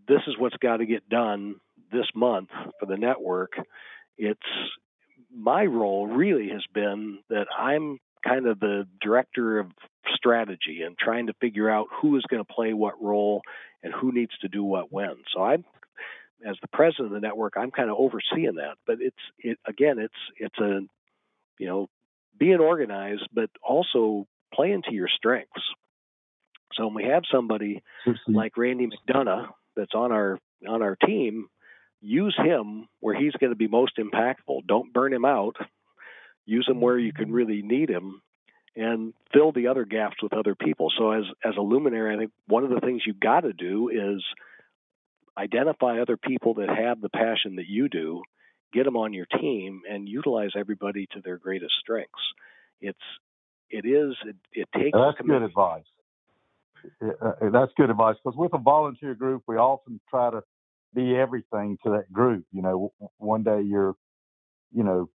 this 0.08 0.20
is 0.26 0.38
what's 0.38 0.56
got 0.56 0.78
to 0.78 0.86
get 0.86 1.08
done 1.10 1.56
this 1.92 2.06
month 2.14 2.48
for 2.78 2.86
the 2.86 2.96
network, 2.96 3.52
it's 4.16 4.40
my 5.34 5.64
role 5.64 6.06
really 6.06 6.48
has 6.50 6.64
been 6.72 7.18
that 7.28 7.46
I'm 7.56 7.98
kind 8.26 8.46
of 8.46 8.60
the 8.60 8.86
director 9.00 9.58
of 9.58 9.68
strategy 10.14 10.82
and 10.84 10.98
trying 10.98 11.28
to 11.28 11.34
figure 11.40 11.70
out 11.70 11.86
who 12.00 12.16
is 12.16 12.24
going 12.28 12.44
to 12.44 12.52
play 12.52 12.72
what 12.72 13.02
role 13.02 13.42
and 13.82 13.92
who 13.94 14.12
needs 14.12 14.36
to 14.38 14.48
do 14.48 14.62
what 14.62 14.92
when. 14.92 15.16
So 15.32 15.42
I'm 15.42 15.64
as 16.46 16.56
the 16.62 16.68
president 16.68 17.08
of 17.08 17.12
the 17.12 17.26
network, 17.26 17.54
I'm 17.56 17.70
kind 17.70 17.90
of 17.90 17.96
overseeing 17.98 18.56
that. 18.56 18.76
But 18.86 18.96
it's 19.00 19.16
it 19.38 19.58
again, 19.66 19.98
it's 19.98 20.14
it's 20.36 20.58
a 20.58 20.80
you 21.58 21.66
know 21.66 21.88
being 22.38 22.60
organized, 22.60 23.28
but 23.32 23.50
also 23.62 24.26
playing 24.54 24.82
to 24.88 24.94
your 24.94 25.08
strengths. 25.08 25.62
So 26.74 26.86
when 26.86 26.94
we 26.94 27.04
have 27.04 27.22
somebody 27.30 27.82
like 28.28 28.56
Randy 28.56 28.88
McDonough 28.88 29.48
that's 29.76 29.94
on 29.94 30.12
our 30.12 30.38
on 30.68 30.82
our 30.82 30.96
team, 30.96 31.48
use 32.00 32.36
him 32.36 32.88
where 33.00 33.14
he's 33.14 33.32
going 33.32 33.50
to 33.50 33.56
be 33.56 33.68
most 33.68 33.98
impactful. 33.98 34.66
Don't 34.66 34.92
burn 34.92 35.12
him 35.12 35.24
out. 35.24 35.56
Use 36.46 36.66
him 36.68 36.80
where 36.80 36.98
you 36.98 37.12
can 37.12 37.26
mm-hmm. 37.26 37.34
really 37.34 37.62
need 37.62 37.90
him, 37.90 38.22
and 38.74 39.12
fill 39.32 39.52
the 39.52 39.68
other 39.68 39.84
gaps 39.84 40.16
with 40.22 40.32
other 40.32 40.54
people. 40.54 40.90
So 40.96 41.12
as 41.12 41.24
as 41.44 41.54
a 41.56 41.62
luminary, 41.62 42.14
I 42.14 42.18
think 42.18 42.32
one 42.46 42.64
of 42.64 42.70
the 42.70 42.80
things 42.80 43.02
you've 43.06 43.20
got 43.20 43.40
to 43.40 43.52
do 43.52 43.88
is 43.88 44.24
identify 45.38 46.00
other 46.00 46.16
people 46.16 46.54
that 46.54 46.68
have 46.68 47.00
the 47.00 47.08
passion 47.08 47.56
that 47.56 47.68
you 47.68 47.88
do, 47.88 48.22
get 48.72 48.84
them 48.84 48.96
on 48.96 49.12
your 49.12 49.26
team, 49.26 49.82
and 49.88 50.08
utilize 50.08 50.50
everybody 50.56 51.06
to 51.12 51.20
their 51.22 51.38
greatest 51.38 51.74
strengths. 51.80 52.10
It's 52.80 52.98
it 53.70 53.86
is 53.86 54.16
it, 54.24 54.36
it 54.52 54.68
takes. 54.76 54.96
That's 54.96 55.20
good 55.26 55.42
advice. 55.42 55.84
Uh, 57.02 57.50
that's 57.52 57.72
good 57.76 57.90
advice 57.90 58.16
because 58.24 58.36
with 58.38 58.54
a 58.54 58.58
volunteer 58.58 59.14
group, 59.14 59.42
we 59.46 59.56
often 59.56 60.00
try 60.08 60.30
to 60.30 60.42
be 60.94 61.16
everything 61.16 61.78
to 61.84 61.90
that 61.90 62.12
group. 62.12 62.44
You 62.52 62.62
know, 62.62 62.92
one 63.18 63.42
day 63.42 63.62
you're, 63.62 63.94
you 64.72 64.82
know, 64.82 65.08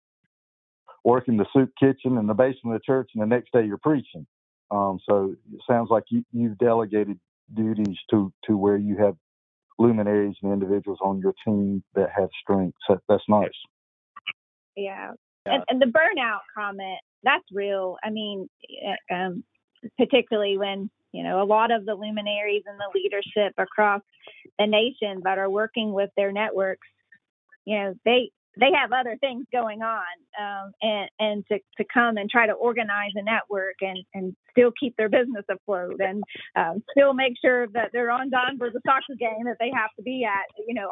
working 1.03 1.37
the 1.37 1.45
soup 1.53 1.71
kitchen 1.79 2.17
in 2.17 2.27
the 2.27 2.33
basement 2.33 2.75
of 2.75 2.81
the 2.81 2.85
church, 2.85 3.11
and 3.13 3.21
the 3.21 3.27
next 3.27 3.51
day 3.51 3.65
you're 3.65 3.77
preaching. 3.77 4.25
Um, 4.71 4.99
so 5.07 5.35
it 5.53 5.61
sounds 5.69 5.89
like 5.89 6.03
you, 6.09 6.23
you've 6.31 6.57
delegated 6.57 7.19
duties 7.53 7.97
to 8.09 8.31
to 8.45 8.57
where 8.57 8.77
you 8.77 8.97
have 8.97 9.15
luminaries 9.77 10.35
and 10.41 10.53
individuals 10.53 10.99
on 11.01 11.19
your 11.19 11.33
team 11.45 11.83
that 11.95 12.09
have 12.15 12.29
strengths. 12.41 12.77
So 12.87 12.99
that's 13.09 13.23
nice. 13.27 13.49
Yeah. 14.75 15.11
And, 15.45 15.63
and 15.67 15.81
the 15.81 15.87
burnout 15.87 16.39
comment, 16.55 16.99
that's 17.23 17.43
real. 17.51 17.97
I 18.03 18.09
mean, 18.09 18.47
eh, 18.81 19.13
um, 19.13 19.43
particularly 19.97 20.57
when 20.57 20.89
you 21.13 21.23
know, 21.23 21.41
a 21.41 21.45
lot 21.45 21.71
of 21.71 21.85
the 21.85 21.93
luminaries 21.93 22.63
and 22.65 22.77
the 22.79 22.89
leadership 22.93 23.53
across 23.57 24.01
the 24.59 24.67
nation 24.67 25.21
that 25.23 25.37
are 25.37 25.49
working 25.49 25.93
with 25.93 26.09
their 26.15 26.31
networks, 26.31 26.87
you 27.65 27.77
know, 27.77 27.93
they 28.05 28.31
they 28.59 28.69
have 28.71 28.91
other 28.91 29.17
things 29.19 29.45
going 29.51 29.81
on, 29.81 30.03
um, 30.39 30.71
and 30.81 31.09
and 31.19 31.45
to, 31.47 31.57
to 31.77 31.85
come 31.91 32.17
and 32.17 32.29
try 32.29 32.45
to 32.45 32.53
organize 32.53 33.11
a 33.15 33.23
network 33.23 33.75
and 33.81 33.97
and 34.13 34.35
still 34.51 34.71
keep 34.79 34.95
their 34.95 35.09
business 35.09 35.45
afloat 35.49 35.99
and 35.99 36.23
um, 36.55 36.83
still 36.91 37.13
make 37.13 37.33
sure 37.43 37.67
that 37.69 37.89
they're 37.91 38.11
on 38.11 38.29
time 38.29 38.57
for 38.57 38.69
the 38.69 38.81
soccer 38.85 39.15
game 39.17 39.45
that 39.45 39.57
they 39.59 39.71
have 39.73 39.89
to 39.95 40.03
be 40.03 40.23
at. 40.23 40.45
You 40.67 40.75
know, 40.75 40.89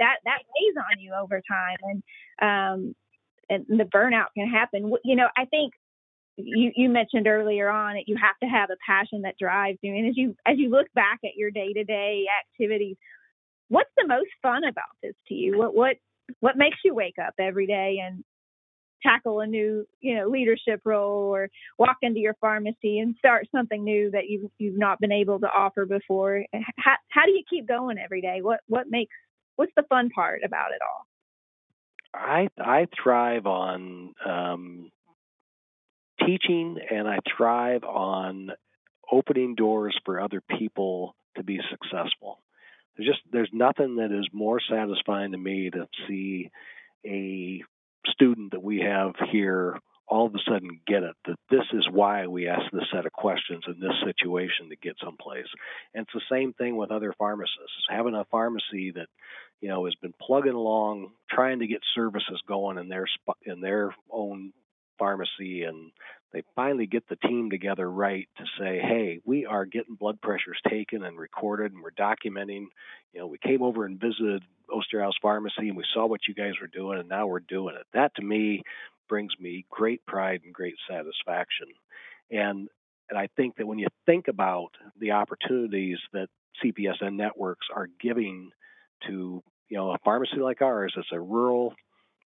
that 0.00 0.16
that 0.24 0.38
weighs 0.38 0.74
on 0.76 1.00
you 1.00 1.12
over 1.14 1.40
time, 1.48 1.76
and 1.82 2.02
um, 2.42 2.94
and 3.48 3.64
the 3.68 3.84
burnout 3.84 4.34
can 4.36 4.48
happen. 4.48 4.92
You 5.04 5.16
know, 5.16 5.28
I 5.36 5.44
think 5.44 5.74
you, 6.36 6.72
you 6.74 6.88
mentioned 6.88 7.26
earlier 7.26 7.68
on 7.68 7.94
that 7.94 8.08
you 8.08 8.16
have 8.16 8.38
to 8.42 8.46
have 8.46 8.70
a 8.70 8.76
passion 8.86 9.22
that 9.22 9.38
drives 9.38 9.78
you. 9.82 9.94
And 9.94 10.08
as 10.08 10.16
you 10.16 10.34
as 10.46 10.58
you 10.58 10.70
look 10.70 10.86
back 10.94 11.20
at 11.24 11.36
your 11.36 11.50
day 11.50 11.72
to 11.72 11.84
day 11.84 12.26
activities, 12.42 12.96
what's 13.68 13.90
the 13.96 14.06
most 14.06 14.30
fun 14.42 14.64
about 14.64 14.84
this 15.02 15.14
to 15.28 15.34
you? 15.34 15.58
What 15.58 15.74
what 15.74 15.96
what 16.40 16.56
makes 16.56 16.78
you 16.84 16.94
wake 16.94 17.18
up 17.24 17.34
every 17.38 17.66
day 17.66 17.98
and 18.04 18.22
tackle 19.02 19.40
a 19.40 19.46
new 19.46 19.86
you 20.00 20.16
know 20.16 20.28
leadership 20.28 20.80
role 20.84 21.34
or 21.34 21.48
walk 21.78 21.96
into 22.02 22.20
your 22.20 22.34
pharmacy 22.40 22.98
and 22.98 23.14
start 23.18 23.46
something 23.54 23.82
new 23.82 24.10
that 24.10 24.28
you've 24.28 24.50
you've 24.58 24.78
not 24.78 25.00
been 25.00 25.12
able 25.12 25.40
to 25.40 25.46
offer 25.46 25.86
before? 25.86 26.44
How 26.76 26.96
how 27.08 27.24
do 27.24 27.32
you 27.32 27.42
keep 27.48 27.66
going 27.66 27.98
every 27.98 28.20
day? 28.20 28.40
What 28.42 28.60
what 28.66 28.86
makes 28.88 29.14
what's 29.56 29.72
the 29.76 29.84
fun 29.88 30.10
part 30.10 30.42
about 30.44 30.72
it 30.72 30.80
all? 30.82 31.06
I 32.14 32.48
I 32.58 32.88
thrive 33.02 33.46
on 33.46 34.14
um, 34.24 34.90
teaching 36.24 36.78
and 36.90 37.08
I 37.08 37.18
thrive 37.36 37.84
on 37.84 38.50
opening 39.10 39.54
doors 39.54 39.98
for 40.04 40.20
other 40.20 40.42
people 40.58 41.14
to 41.36 41.42
be 41.42 41.60
successful. 41.70 42.40
There's 42.96 43.08
just 43.08 43.20
there's 43.30 43.50
nothing 43.52 43.96
that 43.96 44.10
is 44.10 44.28
more 44.32 44.60
satisfying 44.60 45.32
to 45.32 45.38
me 45.38 45.70
to 45.70 45.86
see 46.08 46.50
a 47.04 47.62
student 48.06 48.52
that 48.52 48.62
we 48.62 48.80
have 48.80 49.14
here 49.30 49.78
all 50.08 50.26
of 50.26 50.34
a 50.34 50.38
sudden 50.48 50.80
get 50.86 51.02
it 51.02 51.16
that 51.26 51.38
this 51.50 51.64
is 51.72 51.86
why 51.90 52.26
we 52.26 52.48
ask 52.48 52.62
this 52.72 52.84
set 52.92 53.06
of 53.06 53.12
questions 53.12 53.64
in 53.66 53.80
this 53.80 53.96
situation 54.04 54.68
to 54.68 54.76
get 54.76 54.94
someplace. 55.02 55.46
And 55.94 56.04
it's 56.04 56.12
the 56.14 56.34
same 56.34 56.52
thing 56.52 56.76
with 56.76 56.92
other 56.92 57.12
pharmacists. 57.18 57.86
Having 57.90 58.14
a 58.14 58.24
pharmacy 58.30 58.92
that 58.92 59.08
you 59.60 59.68
know 59.68 59.84
has 59.84 59.94
been 59.96 60.14
plugging 60.20 60.52
along, 60.52 61.10
trying 61.30 61.58
to 61.58 61.66
get 61.66 61.80
services 61.94 62.40
going 62.46 62.78
in 62.78 62.88
their 62.88 63.06
in 63.44 63.60
their 63.60 63.94
own 64.10 64.52
pharmacy 64.98 65.62
and 65.62 65.92
they 66.32 66.42
finally 66.54 66.86
get 66.86 67.08
the 67.08 67.16
team 67.16 67.50
together 67.50 67.90
right 67.90 68.28
to 68.36 68.44
say, 68.58 68.78
hey, 68.78 69.20
we 69.24 69.46
are 69.46 69.64
getting 69.64 69.94
blood 69.94 70.20
pressures 70.20 70.58
taken 70.68 71.04
and 71.04 71.18
recorded 71.18 71.72
and 71.72 71.82
we're 71.82 71.90
documenting. 71.92 72.66
You 73.12 73.20
know, 73.20 73.26
we 73.26 73.38
came 73.38 73.62
over 73.62 73.84
and 73.84 74.00
visited 74.00 74.42
Osterhaus 74.70 75.12
Pharmacy 75.22 75.68
and 75.68 75.76
we 75.76 75.84
saw 75.94 76.06
what 76.06 76.28
you 76.28 76.34
guys 76.34 76.54
were 76.60 76.66
doing 76.66 76.98
and 76.98 77.08
now 77.08 77.26
we're 77.26 77.40
doing 77.40 77.76
it. 77.76 77.86
That 77.94 78.14
to 78.16 78.22
me 78.22 78.62
brings 79.08 79.32
me 79.40 79.64
great 79.70 80.04
pride 80.04 80.42
and 80.44 80.52
great 80.52 80.74
satisfaction. 80.88 81.68
And 82.30 82.68
and 83.08 83.16
I 83.16 83.28
think 83.36 83.56
that 83.56 83.66
when 83.66 83.78
you 83.78 83.86
think 84.04 84.26
about 84.26 84.70
the 84.98 85.12
opportunities 85.12 85.98
that 86.12 86.28
CPESN 86.62 87.14
networks 87.14 87.68
are 87.74 87.88
giving 88.00 88.50
to 89.06 89.42
you 89.68 89.76
know 89.76 89.92
a 89.92 89.98
pharmacy 90.04 90.38
like 90.38 90.60
ours, 90.60 90.94
it's 90.96 91.12
a 91.12 91.20
rural, 91.20 91.74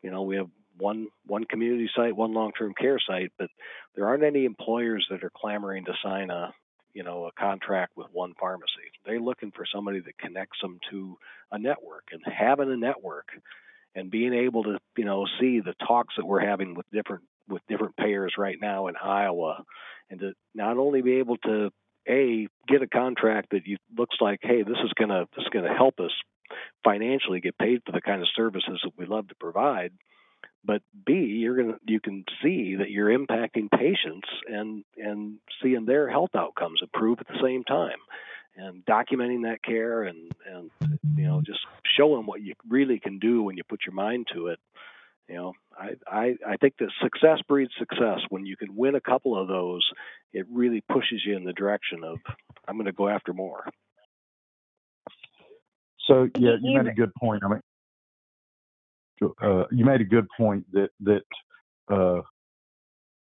you 0.03 0.11
know, 0.11 0.23
we 0.23 0.37
have 0.37 0.49
one 0.81 1.09
one 1.27 1.45
community 1.45 1.89
site, 1.95 2.17
one 2.17 2.35
long-term 2.35 2.75
care 2.79 2.99
site, 2.99 3.33
but 3.39 3.51
there 3.95 4.07
aren't 4.07 4.25
any 4.25 4.45
employers 4.45 5.07
that 5.11 5.23
are 5.23 5.33
clamoring 5.35 5.85
to 5.85 5.93
sign 6.03 6.31
a 6.31 6.53
you 6.93 7.03
know 7.03 7.27
a 7.27 7.33
contract 7.33 7.97
with 7.97 8.09
one 8.13 8.35
pharmacy. 8.39 8.91
They're 9.05 9.21
looking 9.21 9.53
for 9.53 9.65
somebody 9.73 10.01
that 10.01 10.19
connects 10.19 10.59
them 10.61 10.79
to 10.91 11.17
a 11.53 11.59
network, 11.59 12.09
and 12.13 12.23
having 12.25 12.71
a 12.71 12.77
network 12.77 13.29
and 13.95 14.11
being 14.11 14.35
able 14.35 14.65
to 14.65 14.79
you 14.97 15.05
know 15.05 15.27
see 15.41 15.61
the 15.61 15.75
talks 15.87 16.15
that 16.17 16.27
we're 16.27 16.45
having 16.45 16.75
with 16.75 16.87
different 16.93 17.25
with 17.49 17.63
different 17.69 17.97
payers 17.97 18.35
right 18.39 18.59
now 18.61 18.87
in 18.87 18.97
Iowa, 18.97 19.65
and 20.11 20.21
to 20.21 20.33
not 20.55 20.79
only 20.79 21.03
be 21.03 21.19
able 21.19 21.37
to 21.39 21.71
a 22.09 22.49
get 22.67 22.83
a 22.83 22.87
contract 22.87 23.51
that 23.51 23.67
you 23.67 23.77
looks 23.97 24.17
like 24.21 24.41
hey 24.43 24.63
this 24.63 24.79
is 24.85 24.93
gonna 24.99 25.27
this 25.37 25.43
is 25.45 25.51
gonna 25.53 25.75
help 25.75 26.01
us 26.01 26.13
financially 26.83 27.41
get 27.41 27.59
paid 27.59 27.83
for 27.85 27.93
the 27.93 28.01
kind 28.01 28.23
of 28.23 28.29
services 28.35 28.81
that 28.83 28.93
we 28.97 29.07
love 29.07 29.29
to 29.29 29.35
provide 29.35 29.93
but 30.65 30.83
b 31.07 31.13
you're 31.13 31.57
going 31.57 31.73
to 31.73 31.79
you 31.87 32.01
can 32.01 32.25
see 32.43 32.77
that 32.77 32.91
you're 32.91 33.17
impacting 33.17 33.71
patients 33.71 34.29
and 34.47 34.85
and 34.97 35.39
seeing 35.63 35.87
their 35.87 36.09
health 36.09 36.35
outcomes 36.35 36.81
improve 36.83 37.19
at 37.21 37.29
the 37.29 37.41
same 37.43 37.65
time. 37.65 37.99
And 38.57 38.85
documenting 38.85 39.45
that 39.45 39.63
care 39.63 40.03
and 40.03 40.33
and 40.45 40.71
you 41.17 41.25
know 41.25 41.41
just 41.41 41.61
showing 41.97 42.27
what 42.27 42.43
you 42.43 42.55
really 42.69 42.99
can 42.99 43.19
do 43.19 43.43
when 43.43 43.57
you 43.57 43.63
put 43.65 43.81
your 43.87 43.95
mind 43.95 44.27
to 44.35 44.49
it. 44.49 44.59
You 45.29 45.37
know 45.37 45.53
i 45.79 45.91
i 46.07 46.35
i 46.47 46.57
think 46.57 46.75
that 46.79 46.91
success 47.03 47.39
breeds 47.49 47.73
success. 47.79 48.19
When 48.29 48.45
you 48.45 48.57
can 48.57 48.77
win 48.77 48.97
a 48.97 49.01
couple 49.01 49.41
of 49.41 49.49
those 49.49 49.89
it 50.33 50.47
really 50.51 50.83
pushes 50.93 51.23
you 51.25 51.37
in 51.37 51.45
the 51.45 51.53
direction 51.53 52.05
of 52.05 52.19
i'm 52.69 52.77
going 52.77 52.87
to 52.87 52.93
go 52.93 53.09
after 53.09 53.33
more. 53.33 53.65
So 56.07 56.29
yeah 56.37 56.57
you 56.61 56.77
made 56.77 56.89
a 56.89 56.95
good 56.95 57.15
point. 57.15 57.45
I 57.45 57.49
mean 57.49 57.61
uh, 59.23 59.65
you 59.71 59.85
made 59.85 60.01
a 60.01 60.05
good 60.05 60.27
point 60.37 60.65
that 60.73 60.91
that 61.01 61.23
uh, 61.93 62.23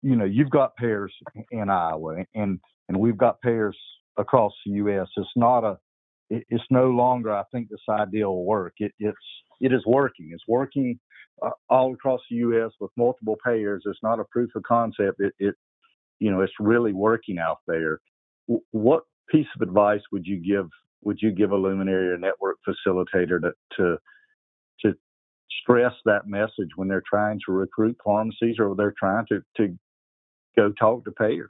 you 0.02 0.16
know 0.16 0.26
you've 0.26 0.50
got 0.50 0.76
payers 0.76 1.14
in 1.52 1.70
Iowa 1.70 2.24
and 2.36 2.60
and 2.88 2.98
we've 3.00 3.18
got 3.18 3.42
payers 3.42 3.78
across 4.18 4.54
the 4.66 4.74
U.S. 4.74 5.08
It's 5.18 5.30
not 5.36 5.64
a 5.64 5.78
it, 6.30 6.44
it's 6.50 6.64
no 6.70 6.90
longer 6.90 7.34
I 7.34 7.44
think 7.52 7.70
this 7.70 7.80
idea 7.90 8.28
will 8.28 8.46
work. 8.46 8.74
It, 8.78 8.94
it's 9.00 9.18
it 9.62 9.74
is 9.74 9.84
working. 9.86 10.30
It's 10.34 10.48
working 10.48 11.00
uh, 11.42 11.52
all 11.70 11.94
across 11.94 12.22
the 12.30 12.38
U.S. 12.38 12.72
with 12.80 12.92
multiple 12.98 13.38
payers. 13.46 13.84
It's 13.86 14.00
not 14.04 14.20
a 14.20 14.26
proof 14.26 14.50
of 14.56 14.64
concept. 14.64 15.20
It, 15.20 15.34
it 15.40 15.56
you 16.20 16.32
know 16.32 16.42
it's 16.42 16.54
really 16.60 16.94
working 16.94 17.40
out 17.40 17.60
there. 17.68 18.00
W- 18.48 18.64
what 18.72 19.04
piece 19.30 19.48
of 19.56 19.62
advice 19.62 20.02
would 20.12 20.26
you 20.26 20.38
give 20.38 20.70
would 21.04 21.20
you 21.22 21.32
give 21.32 21.52
a 21.52 21.58
luminary 21.58 22.10
or 22.10 22.18
network 22.18 22.58
facilitator 22.68 23.42
to 23.42 23.52
to 23.78 23.98
to 24.82 24.94
stress 25.62 25.94
that 26.06 26.28
message 26.28 26.70
when 26.76 26.88
they're 26.88 27.04
trying 27.08 27.40
to 27.46 27.52
recruit 27.52 27.98
pharmacies 28.04 28.56
or 28.60 28.76
they're 28.76 28.96
trying 28.98 29.26
to, 29.28 29.44
to 29.58 29.78
go 30.56 30.72
talk 30.72 31.06
to 31.06 31.12
payers? 31.12 31.48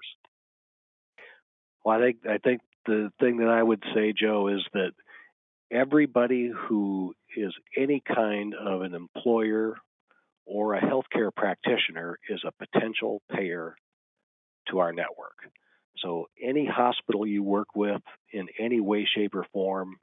Well, 1.83 1.97
I 1.97 2.01
think 2.01 2.17
I 2.29 2.37
think 2.37 2.61
the 2.85 3.11
thing 3.19 3.37
that 3.37 3.49
I 3.49 3.61
would 3.63 3.83
say, 3.93 4.13
Joe, 4.13 4.47
is 4.47 4.61
that 4.73 4.91
everybody 5.71 6.51
who 6.53 7.13
is 7.35 7.53
any 7.77 8.01
kind 8.05 8.55
of 8.55 8.81
an 8.81 8.93
employer 8.93 9.75
or 10.45 10.73
a 10.73 10.81
healthcare 10.81 11.33
practitioner 11.33 12.17
is 12.29 12.43
a 12.45 12.65
potential 12.65 13.21
payer 13.31 13.75
to 14.69 14.79
our 14.79 14.91
network. 14.91 15.37
So 15.97 16.27
any 16.41 16.65
hospital 16.65 17.25
you 17.27 17.43
work 17.43 17.75
with 17.75 18.01
in 18.31 18.47
any 18.57 18.79
way, 18.79 19.07
shape, 19.13 19.35
or 19.35 19.45
form, 19.53 19.97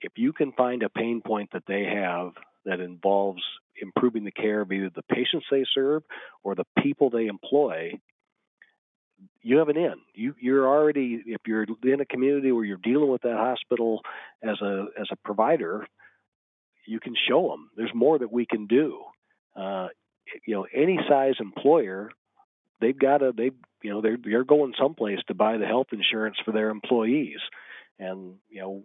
if 0.00 0.12
you 0.16 0.32
can 0.32 0.52
find 0.52 0.82
a 0.82 0.88
pain 0.88 1.22
point 1.24 1.50
that 1.52 1.64
they 1.66 1.84
have 1.84 2.32
that 2.66 2.80
involves 2.80 3.42
improving 3.80 4.24
the 4.24 4.30
care 4.30 4.60
of 4.60 4.72
either 4.72 4.90
the 4.94 5.02
patients 5.02 5.46
they 5.50 5.64
serve 5.74 6.02
or 6.42 6.54
the 6.54 6.66
people 6.82 7.10
they 7.10 7.26
employ, 7.26 7.92
you 9.42 9.58
have 9.58 9.68
an 9.68 9.76
in. 9.76 9.94
You 10.14 10.34
you're 10.40 10.66
already 10.66 11.22
if 11.26 11.40
you're 11.46 11.66
in 11.84 12.00
a 12.00 12.06
community 12.06 12.52
where 12.52 12.64
you're 12.64 12.76
dealing 12.76 13.10
with 13.10 13.22
that 13.22 13.36
hospital 13.36 14.02
as 14.42 14.60
a 14.60 14.86
as 15.00 15.06
a 15.10 15.16
provider, 15.16 15.86
you 16.86 17.00
can 17.00 17.14
show 17.28 17.48
them 17.48 17.70
there's 17.76 17.94
more 17.94 18.18
that 18.18 18.32
we 18.32 18.46
can 18.46 18.66
do. 18.66 19.02
Uh, 19.54 19.88
you 20.46 20.54
know, 20.54 20.66
any 20.74 20.98
size 21.08 21.34
employer, 21.40 22.10
they've 22.80 22.98
got 22.98 23.18
to 23.18 23.32
they 23.36 23.50
you 23.82 23.90
know 23.90 24.00
they're 24.00 24.18
they're 24.22 24.44
going 24.44 24.74
someplace 24.78 25.20
to 25.28 25.34
buy 25.34 25.56
the 25.56 25.66
health 25.66 25.88
insurance 25.92 26.36
for 26.44 26.52
their 26.52 26.70
employees, 26.70 27.38
and 27.98 28.34
you 28.50 28.60
know 28.60 28.84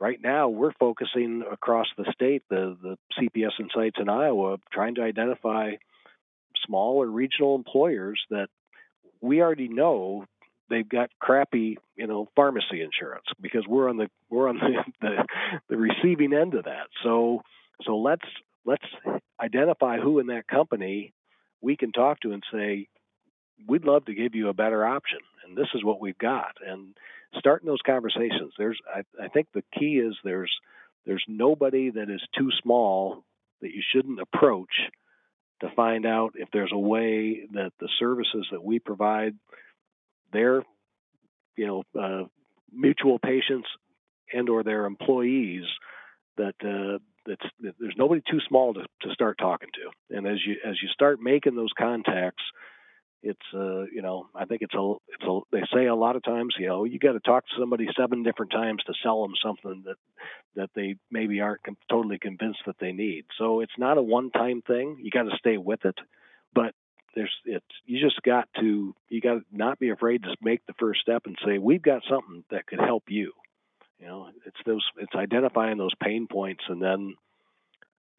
right 0.00 0.20
now 0.22 0.48
we're 0.48 0.72
focusing 0.72 1.42
across 1.50 1.86
the 1.96 2.10
state, 2.12 2.42
the 2.48 2.76
the 2.82 2.96
CPESN 3.18 3.68
sites 3.74 3.96
in 3.98 4.08
Iowa, 4.08 4.58
trying 4.72 4.94
to 4.96 5.02
identify 5.02 5.72
small 6.66 7.02
or 7.02 7.06
regional 7.06 7.54
employers 7.54 8.20
that 8.30 8.48
we 9.20 9.40
already 9.40 9.68
know 9.68 10.24
they've 10.70 10.88
got 10.88 11.10
crappy, 11.20 11.78
you 11.96 12.06
know, 12.06 12.28
pharmacy 12.36 12.82
insurance 12.82 13.26
because 13.40 13.64
we're 13.66 13.88
on 13.88 13.96
the 13.96 14.08
we're 14.30 14.48
on 14.48 14.56
the, 14.58 14.84
the 15.00 15.26
the 15.68 15.76
receiving 15.76 16.32
end 16.32 16.54
of 16.54 16.64
that. 16.64 16.88
So 17.02 17.42
so 17.84 17.96
let's 17.98 18.26
let's 18.64 18.84
identify 19.40 19.98
who 19.98 20.18
in 20.18 20.28
that 20.28 20.46
company 20.46 21.12
we 21.60 21.76
can 21.76 21.92
talk 21.92 22.20
to 22.20 22.32
and 22.32 22.42
say 22.52 22.88
we'd 23.66 23.84
love 23.84 24.04
to 24.04 24.14
give 24.14 24.34
you 24.34 24.48
a 24.48 24.54
better 24.54 24.84
option 24.84 25.18
and 25.44 25.56
this 25.56 25.68
is 25.74 25.82
what 25.82 26.00
we've 26.00 26.18
got 26.18 26.56
and 26.64 26.96
starting 27.36 27.66
those 27.66 27.82
conversations. 27.84 28.52
There's, 28.56 28.78
I, 28.92 29.02
I 29.22 29.28
think 29.28 29.48
the 29.52 29.64
key 29.78 29.98
is 29.98 30.16
there's 30.24 30.52
there's 31.06 31.24
nobody 31.26 31.90
that 31.90 32.10
is 32.10 32.20
too 32.36 32.50
small 32.62 33.24
that 33.62 33.70
you 33.70 33.82
shouldn't 33.92 34.20
approach 34.20 34.72
to 35.60 35.70
find 35.74 36.06
out 36.06 36.34
if 36.36 36.48
there's 36.52 36.72
a 36.72 36.78
way 36.78 37.46
that 37.52 37.72
the 37.80 37.88
services 37.98 38.46
that 38.52 38.62
we 38.62 38.78
provide 38.78 39.34
their 40.32 40.62
you 41.56 41.66
know 41.66 41.82
uh, 42.00 42.24
mutual 42.72 43.18
patients 43.18 43.68
and 44.32 44.48
or 44.48 44.62
their 44.62 44.84
employees 44.84 45.64
that 46.36 46.54
uh, 46.62 46.98
that's 47.26 47.50
that 47.60 47.74
there's 47.80 47.96
nobody 47.96 48.22
too 48.30 48.40
small 48.46 48.74
to, 48.74 48.82
to 49.02 49.12
start 49.12 49.38
talking 49.38 49.70
to 49.74 50.16
and 50.16 50.26
as 50.26 50.38
you 50.46 50.56
as 50.64 50.76
you 50.82 50.88
start 50.88 51.20
making 51.20 51.56
those 51.56 51.72
contacts 51.76 52.42
it's 53.22 53.40
uh 53.52 53.82
you 53.92 54.00
know 54.00 54.28
i 54.34 54.44
think 54.44 54.62
it's 54.62 54.74
a 54.74 54.94
it's 55.08 55.24
a 55.24 55.40
they 55.50 55.62
say 55.74 55.86
a 55.86 55.94
lot 55.94 56.14
of 56.14 56.22
times 56.22 56.54
you 56.58 56.68
know 56.68 56.84
you 56.84 56.98
got 56.98 57.12
to 57.12 57.20
talk 57.20 57.44
to 57.44 57.56
somebody 57.58 57.88
seven 57.98 58.22
different 58.22 58.52
times 58.52 58.82
to 58.86 58.92
sell 59.02 59.22
them 59.22 59.34
something 59.42 59.82
that 59.84 59.96
that 60.58 60.70
they 60.74 60.96
maybe 61.10 61.40
aren't 61.40 61.62
com- 61.62 61.76
totally 61.88 62.18
convinced 62.18 62.60
that 62.66 62.78
they 62.80 62.92
need. 62.92 63.24
So 63.38 63.60
it's 63.60 63.78
not 63.78 63.96
a 63.96 64.02
one 64.02 64.30
time 64.30 64.60
thing. 64.62 64.98
You 65.00 65.10
got 65.10 65.22
to 65.22 65.36
stay 65.38 65.56
with 65.56 65.84
it. 65.84 65.96
But 66.52 66.74
there's 67.14 67.34
it's 67.44 67.64
you 67.86 68.00
just 68.00 68.20
got 68.22 68.48
to 68.60 68.94
you 69.08 69.20
got 69.20 69.34
to 69.34 69.44
not 69.52 69.78
be 69.78 69.90
afraid 69.90 70.24
to 70.24 70.36
make 70.42 70.66
the 70.66 70.74
first 70.78 71.00
step 71.00 71.22
and 71.26 71.38
say 71.44 71.58
we've 71.58 71.82
got 71.82 72.02
something 72.10 72.44
that 72.50 72.66
could 72.66 72.80
help 72.80 73.04
you. 73.08 73.32
You 73.98 74.06
know 74.06 74.28
it's 74.44 74.56
those 74.66 74.84
it's 74.98 75.14
identifying 75.14 75.78
those 75.78 75.94
pain 76.02 76.26
points 76.30 76.64
and 76.68 76.82
then 76.82 77.14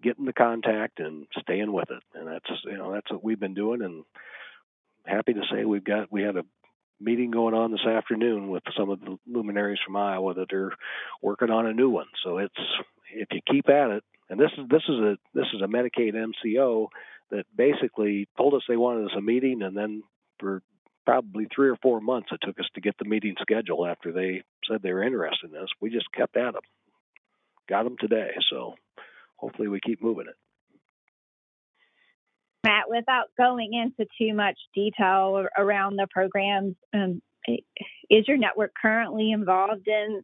getting 0.02 0.26
the 0.26 0.34
contact 0.34 1.00
and 1.00 1.28
staying 1.42 1.74
with 1.74 1.90
it. 1.92 2.04
And 2.14 2.28
that's 2.28 2.50
you 2.66 2.78
know 2.78 2.92
that's 2.94 3.12
what 3.12 3.24
we've 3.24 3.40
been 3.40 3.54
doing 3.54 3.82
and 3.82 4.04
happy 5.10 5.34
to 5.34 5.41
say 5.52 5.65
we've 5.65 5.84
got 5.84 6.12
we 6.12 6.22
had 6.22 6.38
a 6.38 6.43
meeting 7.02 7.32
going 7.32 7.54
on 7.54 7.72
this 7.72 7.86
afternoon 7.86 8.50
with 8.50 8.63
some 8.78 8.89
of 8.89 9.00
the 9.00 9.17
luminaries 9.26 9.80
from 9.86 9.95
Iowa 9.95 10.34
that 10.36 10.54
are 10.54 10.74
working 11.22 11.50
on 11.50 11.65
a 11.65 11.74
new 11.74 11.89
one. 11.89 12.08
So 12.24 12.38
it's 12.38 12.54
if 13.13 13.28
you 13.32 13.41
keep 13.50 13.69
at 13.69 13.91
it, 13.91 14.04
and 14.30 14.39
this 14.39 14.52
is 14.58 14.67
this 14.69 14.84
is 14.88 14.95
a 14.95 15.17
this 15.34 15.48
is 15.54 15.62
a 15.62 15.67
Medicaid 15.67 16.13
MCO 16.13 16.88
that 17.32 17.45
basically 17.56 18.28
told 18.38 18.54
us 18.54 18.62
they 18.67 18.78
wanted 18.78 19.06
us 19.06 19.17
a 19.17 19.22
meeting, 19.22 19.62
and 19.62 19.76
then 19.76 20.04
for 20.39 20.62
probably 21.06 21.48
three 21.54 21.69
or 21.69 21.78
four 21.78 22.00
months 22.00 22.30
it 22.32 22.39
took 22.43 22.60
us 22.60 22.67
to 22.76 22.82
get 22.82 22.95
the 23.00 23.06
meeting 23.06 23.36
scheduled 23.41 23.88
after 23.88 24.12
they 24.12 24.43
said 24.69 24.82
they 24.82 24.93
were 24.93 25.04
interested 25.04 25.48
in 25.48 25.60
this. 25.60 25.69
We 25.82 25.89
just 25.89 26.12
kept 26.12 26.38
at 26.38 26.54
them, 26.54 26.62
got 27.67 27.84
them 27.84 27.95
today. 28.00 28.32
So 28.52 28.76
hopefully 29.38 29.67
we 29.67 29.80
keep 29.80 30.04
moving 30.04 30.28
it. 30.28 30.36
Matt, 32.63 32.89
without 32.89 33.28
going 33.38 33.74
into 33.74 34.10
too 34.17 34.34
much 34.34 34.58
detail 34.74 35.45
around 35.58 35.95
the 35.95 36.08
programs, 36.12 36.76
um, 36.93 37.22
is 38.10 38.28
your 38.28 38.38
network 38.38 38.72
currently 38.80 39.32
involved 39.32 39.88
in 39.88 40.24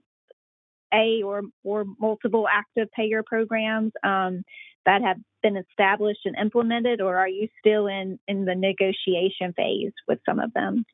a 0.94 1.24
or 1.24 1.42
or 1.64 1.86
multiple 2.00 2.48
active 2.52 2.90
payer 2.92 3.24
programs 3.24 3.92
um, 4.04 4.44
that 4.86 5.02
have 5.02 5.18
been 5.42 5.58
established 5.58 6.22
and 6.26 6.36
implemented, 6.38 7.02
or 7.02 7.18
are 7.18 7.28
you 7.28 7.48
still 7.60 7.88
in 7.88 8.20
in 8.28 8.46
the 8.46 8.56
negotiation 8.56 9.54
phase 9.56 9.94
with 10.08 10.20
some 10.26 10.40
of 10.40 10.54
them? 10.54 10.86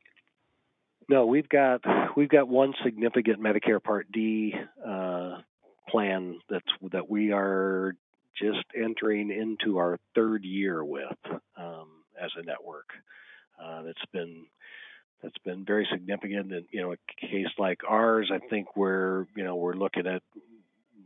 No, 1.10 1.26
we've 1.26 1.50
got 1.50 1.82
we've 2.16 2.30
got 2.30 2.48
one 2.48 2.74
significant 2.84 3.42
Medicare 3.42 3.84
Part 3.84 4.12
D 4.12 4.54
uh, 4.86 5.38
plan 5.90 6.40
that's 6.50 6.66
that 6.92 7.10
we 7.10 7.32
are 7.32 7.96
just 8.42 8.66
entering 8.76 9.32
into 9.32 9.78
our 9.78 10.00
third 10.16 10.44
year 10.44 10.84
with 10.84 11.18
um, 11.58 11.88
as 12.22 12.32
a 12.38 12.44
network. 12.44 12.90
Uh, 13.62 13.84
that's 13.84 14.06
been 14.12 14.46
that's 15.22 15.38
been 15.46 15.64
very 15.66 15.88
significant. 15.92 16.52
And 16.52 16.66
you 16.72 16.82
know, 16.82 16.94
a 16.94 16.98
case 17.20 17.48
like 17.58 17.82
ours, 17.88 18.32
I 18.34 18.40
think 18.50 18.76
we're 18.76 19.26
you 19.36 19.44
know 19.44 19.56
we're 19.56 19.74
looking 19.74 20.08
at 20.08 20.24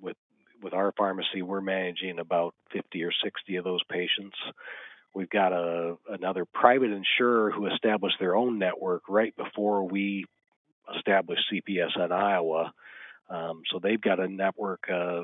with 0.02 0.17
with 0.62 0.74
our 0.74 0.93
pharmacy, 0.98 1.41
we're 1.41 1.62
managing 1.62 2.19
about 2.19 2.56
50 2.71 3.04
or 3.04 3.12
60 3.24 3.56
of 3.58 3.63
those 3.63 3.84
patients. 3.89 4.38
We've 5.13 5.30
got 5.30 5.54
a 5.54 5.98
another 6.10 6.45
private 6.45 6.91
insurer 6.91 7.52
who 7.52 7.67
established 7.67 8.17
their 8.19 8.36
own 8.36 8.60
network 8.60 9.04
right 9.10 9.36
before 9.36 9.88
we 9.88 10.26
established 10.98 11.43
CPESN 11.52 12.12
Iowa. 12.12 12.74
Um, 13.30 13.63
so 13.71 13.80
they've 13.80 14.02
got 14.02 14.19
a 14.19 14.28
network, 14.28 14.88
uh, 14.91 15.21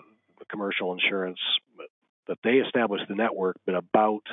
commercial 0.50 0.93
insurance, 0.93 1.39
that 2.28 2.38
they 2.44 2.58
established 2.58 3.06
the 3.08 3.16
network, 3.16 3.58
but 3.66 3.76
about 3.76 4.24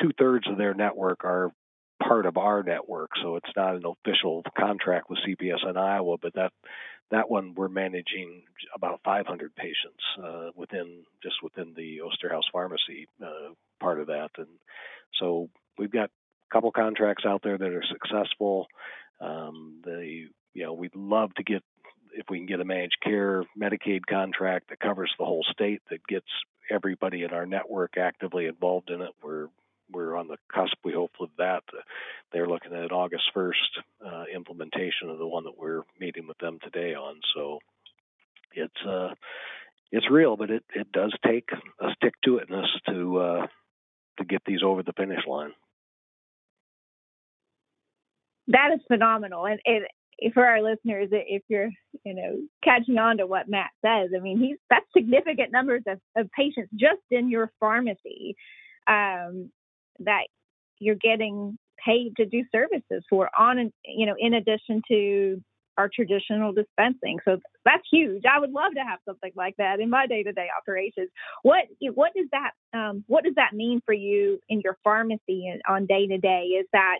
two 0.00 0.10
thirds 0.18 0.48
of 0.48 0.58
their 0.58 0.74
network 0.74 1.24
are 1.24 1.52
part 2.02 2.26
of 2.26 2.36
our 2.36 2.62
network. 2.62 3.10
So 3.22 3.36
it's 3.36 3.50
not 3.56 3.76
an 3.76 3.84
official 3.86 4.42
contract 4.58 5.08
with 5.08 5.20
CPESN 5.26 5.76
Iowa, 5.76 6.16
but 6.20 6.34
that 6.34 6.52
that 7.10 7.30
one 7.30 7.54
we're 7.54 7.68
managing 7.68 8.42
about 8.74 9.00
500 9.04 9.54
patients 9.54 10.02
uh, 10.22 10.50
within 10.56 11.04
just 11.22 11.36
within 11.42 11.74
the 11.76 11.98
Osterhaus 11.98 12.42
Pharmacy 12.52 13.06
uh, 13.22 13.52
part 13.80 14.00
of 14.00 14.08
that, 14.08 14.30
and 14.38 14.48
so 15.20 15.48
we've 15.78 15.92
got 15.92 16.08
a 16.08 16.52
couple 16.52 16.72
contracts 16.72 17.24
out 17.26 17.42
there 17.42 17.58
that 17.58 17.68
are 17.68 17.84
successful. 17.90 18.66
Um, 19.20 19.80
the 19.84 20.26
you 20.54 20.62
know 20.62 20.72
we'd 20.72 20.96
love 20.96 21.34
to 21.34 21.44
get 21.44 21.62
if 22.16 22.26
we 22.30 22.38
can 22.38 22.46
get 22.46 22.60
a 22.60 22.64
managed 22.64 22.98
care 23.02 23.44
Medicaid 23.58 24.06
contract 24.08 24.70
that 24.70 24.80
covers 24.80 25.12
the 25.18 25.24
whole 25.24 25.44
state 25.50 25.82
that 25.90 26.06
gets 26.06 26.26
everybody 26.70 27.22
in 27.22 27.30
our 27.30 27.46
network 27.46 27.96
actively 27.98 28.46
involved 28.46 28.90
in 28.90 29.02
it. 29.02 29.10
We're 29.22 29.48
we're 29.90 30.16
on 30.16 30.28
the 30.28 30.38
cusp, 30.52 30.76
we 30.82 30.94
hope, 30.94 31.12
of 31.20 31.28
that. 31.36 31.62
They're 32.32 32.48
looking 32.48 32.72
at 32.72 32.90
August 32.90 33.24
1st 33.36 33.52
uh, 34.04 34.24
implementation 34.34 35.10
of 35.10 35.18
the 35.18 35.26
one 35.26 35.44
that 35.44 35.58
we're 35.58 35.82
meeting 36.00 36.26
with 36.26 36.38
them 36.38 36.58
today 36.62 36.94
on. 36.94 37.20
So 37.34 37.58
it's 38.54 38.86
uh, 38.88 39.14
it's 39.92 40.10
real, 40.10 40.36
but 40.36 40.50
it, 40.50 40.64
it 40.74 40.90
does 40.90 41.14
take 41.24 41.50
a 41.80 41.88
stick 41.96 42.14
to 42.24 42.40
itness 42.40 42.66
to 42.88 43.18
uh, 43.18 43.46
to 44.18 44.24
get 44.24 44.42
these 44.46 44.62
over 44.64 44.82
the 44.82 44.94
finish 44.94 45.24
line. 45.26 45.52
That 48.48 48.70
is 48.74 48.80
phenomenal, 48.88 49.46
and 49.46 49.60
it, 49.64 49.90
for 50.32 50.46
our 50.46 50.62
listeners, 50.62 51.08
if 51.12 51.42
you're 51.48 51.70
you 52.04 52.14
know 52.14 52.38
catching 52.62 52.98
on 52.98 53.18
to 53.18 53.26
what 53.26 53.48
Matt 53.48 53.70
says, 53.84 54.10
I 54.16 54.20
mean 54.20 54.38
he's 54.38 54.56
that's 54.70 54.86
significant 54.96 55.52
numbers 55.52 55.82
of, 55.86 55.98
of 56.16 56.30
patients 56.32 56.70
just 56.74 57.02
in 57.10 57.30
your 57.30 57.50
pharmacy. 57.60 58.36
Um, 58.86 59.50
that 60.00 60.26
you're 60.78 60.96
getting 60.96 61.56
paid 61.84 62.16
to 62.16 62.26
do 62.26 62.44
services 62.52 63.04
for 63.08 63.30
on 63.38 63.72
you 63.84 64.06
know 64.06 64.14
in 64.18 64.34
addition 64.34 64.82
to 64.88 65.42
our 65.76 65.90
traditional 65.92 66.52
dispensing. 66.52 67.18
So 67.24 67.38
that's 67.64 67.82
huge. 67.90 68.22
I 68.30 68.38
would 68.38 68.52
love 68.52 68.74
to 68.74 68.80
have 68.80 69.00
something 69.04 69.32
like 69.34 69.56
that 69.58 69.80
in 69.80 69.90
my 69.90 70.06
day-to-day 70.06 70.48
operations. 70.56 71.10
What 71.42 71.64
what 71.94 72.12
does 72.14 72.26
that 72.32 72.50
um, 72.78 73.04
what 73.06 73.24
does 73.24 73.34
that 73.36 73.52
mean 73.52 73.80
for 73.84 73.94
you 73.94 74.38
in 74.48 74.60
your 74.62 74.76
pharmacy 74.84 75.52
on 75.68 75.86
day-to-day? 75.86 76.44
Is 76.60 76.66
that 76.72 76.98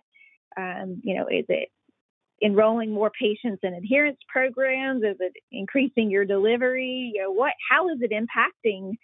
um, 0.56 1.00
you 1.04 1.14
know 1.16 1.26
is 1.26 1.44
it 1.48 1.68
enrolling 2.42 2.92
more 2.92 3.10
patients 3.10 3.60
in 3.62 3.74
adherence 3.74 4.18
programs 4.28 5.02
is 5.02 5.16
it 5.20 5.32
increasing 5.52 6.10
your 6.10 6.24
delivery 6.24 7.12
you 7.14 7.22
know 7.22 7.30
what 7.30 7.52
how 7.70 7.88
is 7.88 7.98
it 8.00 8.10
impacting 8.10 8.94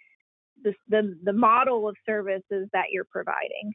the, 0.63 0.73
the, 0.89 1.17
the 1.23 1.33
model 1.33 1.87
of 1.87 1.95
services 2.05 2.69
that 2.73 2.85
you're 2.91 3.05
providing? 3.05 3.73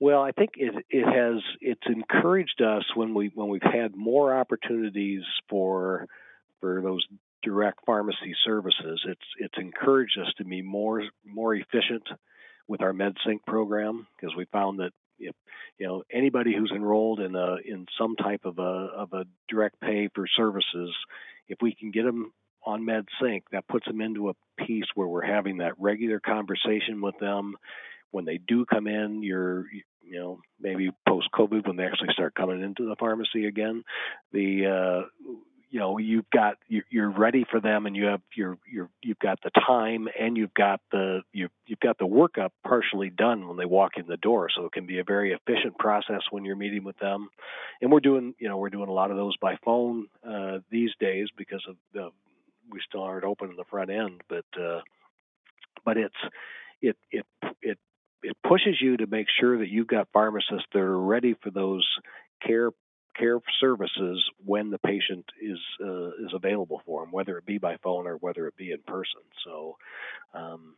Well, 0.00 0.22
I 0.22 0.32
think 0.32 0.50
it, 0.56 0.84
it 0.90 1.04
has 1.04 1.42
it's 1.60 1.86
encouraged 1.86 2.60
us 2.60 2.84
when 2.96 3.14
we 3.14 3.30
when 3.34 3.48
we've 3.48 3.62
had 3.62 3.94
more 3.94 4.36
opportunities 4.36 5.22
for 5.48 6.06
for 6.60 6.80
those 6.82 7.06
direct 7.44 7.80
pharmacy 7.86 8.34
services. 8.44 9.00
It's 9.06 9.20
it's 9.38 9.54
encouraged 9.58 10.18
us 10.18 10.32
to 10.38 10.44
be 10.44 10.60
more 10.60 11.04
more 11.24 11.54
efficient 11.54 12.02
with 12.66 12.82
our 12.82 12.92
MedSync 12.92 13.44
program 13.46 14.08
because 14.16 14.34
we 14.34 14.44
found 14.46 14.80
that 14.80 14.92
if 15.22 15.34
you 15.78 15.86
know 15.86 16.02
anybody 16.12 16.54
who's 16.56 16.72
enrolled 16.74 17.20
in 17.20 17.34
a 17.34 17.56
in 17.64 17.86
some 17.98 18.16
type 18.16 18.44
of 18.44 18.58
a 18.58 18.62
of 18.62 19.12
a 19.12 19.24
direct 19.48 19.80
pay 19.80 20.08
for 20.14 20.26
services, 20.26 20.94
if 21.48 21.58
we 21.60 21.74
can 21.74 21.90
get 21.90 22.04
them 22.04 22.32
on 22.64 22.86
MedSync, 22.86 23.42
that 23.52 23.66
puts 23.68 23.86
them 23.86 24.00
into 24.00 24.30
a 24.30 24.34
piece 24.64 24.84
where 24.94 25.08
we're 25.08 25.26
having 25.26 25.58
that 25.58 25.78
regular 25.78 26.20
conversation 26.20 27.00
with 27.00 27.18
them. 27.18 27.56
When 28.10 28.24
they 28.24 28.38
do 28.38 28.64
come 28.66 28.86
in, 28.86 29.22
you're 29.22 29.66
you 30.02 30.18
know 30.18 30.40
maybe 30.60 30.90
post 31.08 31.28
COVID 31.34 31.66
when 31.66 31.76
they 31.76 31.84
actually 31.84 32.12
start 32.12 32.34
coming 32.34 32.62
into 32.62 32.88
the 32.88 32.96
pharmacy 32.96 33.46
again, 33.46 33.84
the 34.32 34.66
uh, 34.66 35.32
you 35.72 35.78
know 35.80 35.96
you've 35.96 36.28
got 36.30 36.58
you're 36.68 37.10
ready 37.10 37.46
for 37.50 37.58
them 37.58 37.86
and 37.86 37.96
you 37.96 38.04
have 38.04 38.20
you're 38.36 38.58
you're 38.70 38.90
you've 39.02 39.18
got 39.18 39.38
the 39.42 39.50
time 39.66 40.06
and 40.20 40.36
you've 40.36 40.52
got 40.52 40.80
the 40.92 41.22
you've, 41.32 41.50
you've 41.66 41.80
got 41.80 41.96
the 41.96 42.06
workup 42.06 42.50
partially 42.62 43.08
done 43.08 43.48
when 43.48 43.56
they 43.56 43.64
walk 43.64 43.92
in 43.96 44.06
the 44.06 44.18
door. 44.18 44.48
So 44.54 44.66
it 44.66 44.72
can 44.72 44.84
be 44.84 44.98
a 44.98 45.04
very 45.04 45.32
efficient 45.32 45.78
process 45.78 46.20
when 46.30 46.44
you're 46.44 46.56
meeting 46.56 46.84
with 46.84 46.98
them. 46.98 47.30
And 47.80 47.90
we're 47.90 48.00
doing 48.00 48.34
you 48.38 48.50
know 48.50 48.58
we're 48.58 48.68
doing 48.68 48.90
a 48.90 48.92
lot 48.92 49.10
of 49.10 49.16
those 49.16 49.34
by 49.38 49.56
phone 49.64 50.08
uh, 50.28 50.58
these 50.70 50.90
days 51.00 51.28
because 51.38 51.64
of 51.66 51.76
the 51.94 52.10
we 52.70 52.80
still 52.86 53.02
aren't 53.02 53.24
open 53.24 53.48
in 53.48 53.56
the 53.56 53.64
front 53.64 53.90
end, 53.90 54.20
but 54.28 54.44
uh, 54.60 54.80
but 55.86 55.96
it's 55.96 56.14
it 56.82 56.96
it 57.10 57.24
it 57.62 57.78
it 58.22 58.36
pushes 58.46 58.76
you 58.78 58.98
to 58.98 59.06
make 59.06 59.28
sure 59.40 59.58
that 59.58 59.70
you've 59.70 59.86
got 59.86 60.08
pharmacists 60.12 60.68
that 60.74 60.80
are 60.80 61.00
ready 61.00 61.34
for 61.42 61.50
those 61.50 61.88
care 62.46 62.70
care 63.14 63.38
services 63.60 64.22
when 64.44 64.70
the 64.70 64.78
patient 64.78 65.24
is 65.40 65.58
uh, 65.80 66.08
is 66.24 66.32
available 66.34 66.82
for 66.84 67.02
them, 67.02 67.12
whether 67.12 67.38
it 67.38 67.46
be 67.46 67.58
by 67.58 67.76
phone 67.82 68.06
or 68.06 68.16
whether 68.16 68.46
it 68.46 68.56
be 68.56 68.72
in 68.72 68.80
person. 68.86 69.20
So, 69.44 69.76
um, 70.34 70.76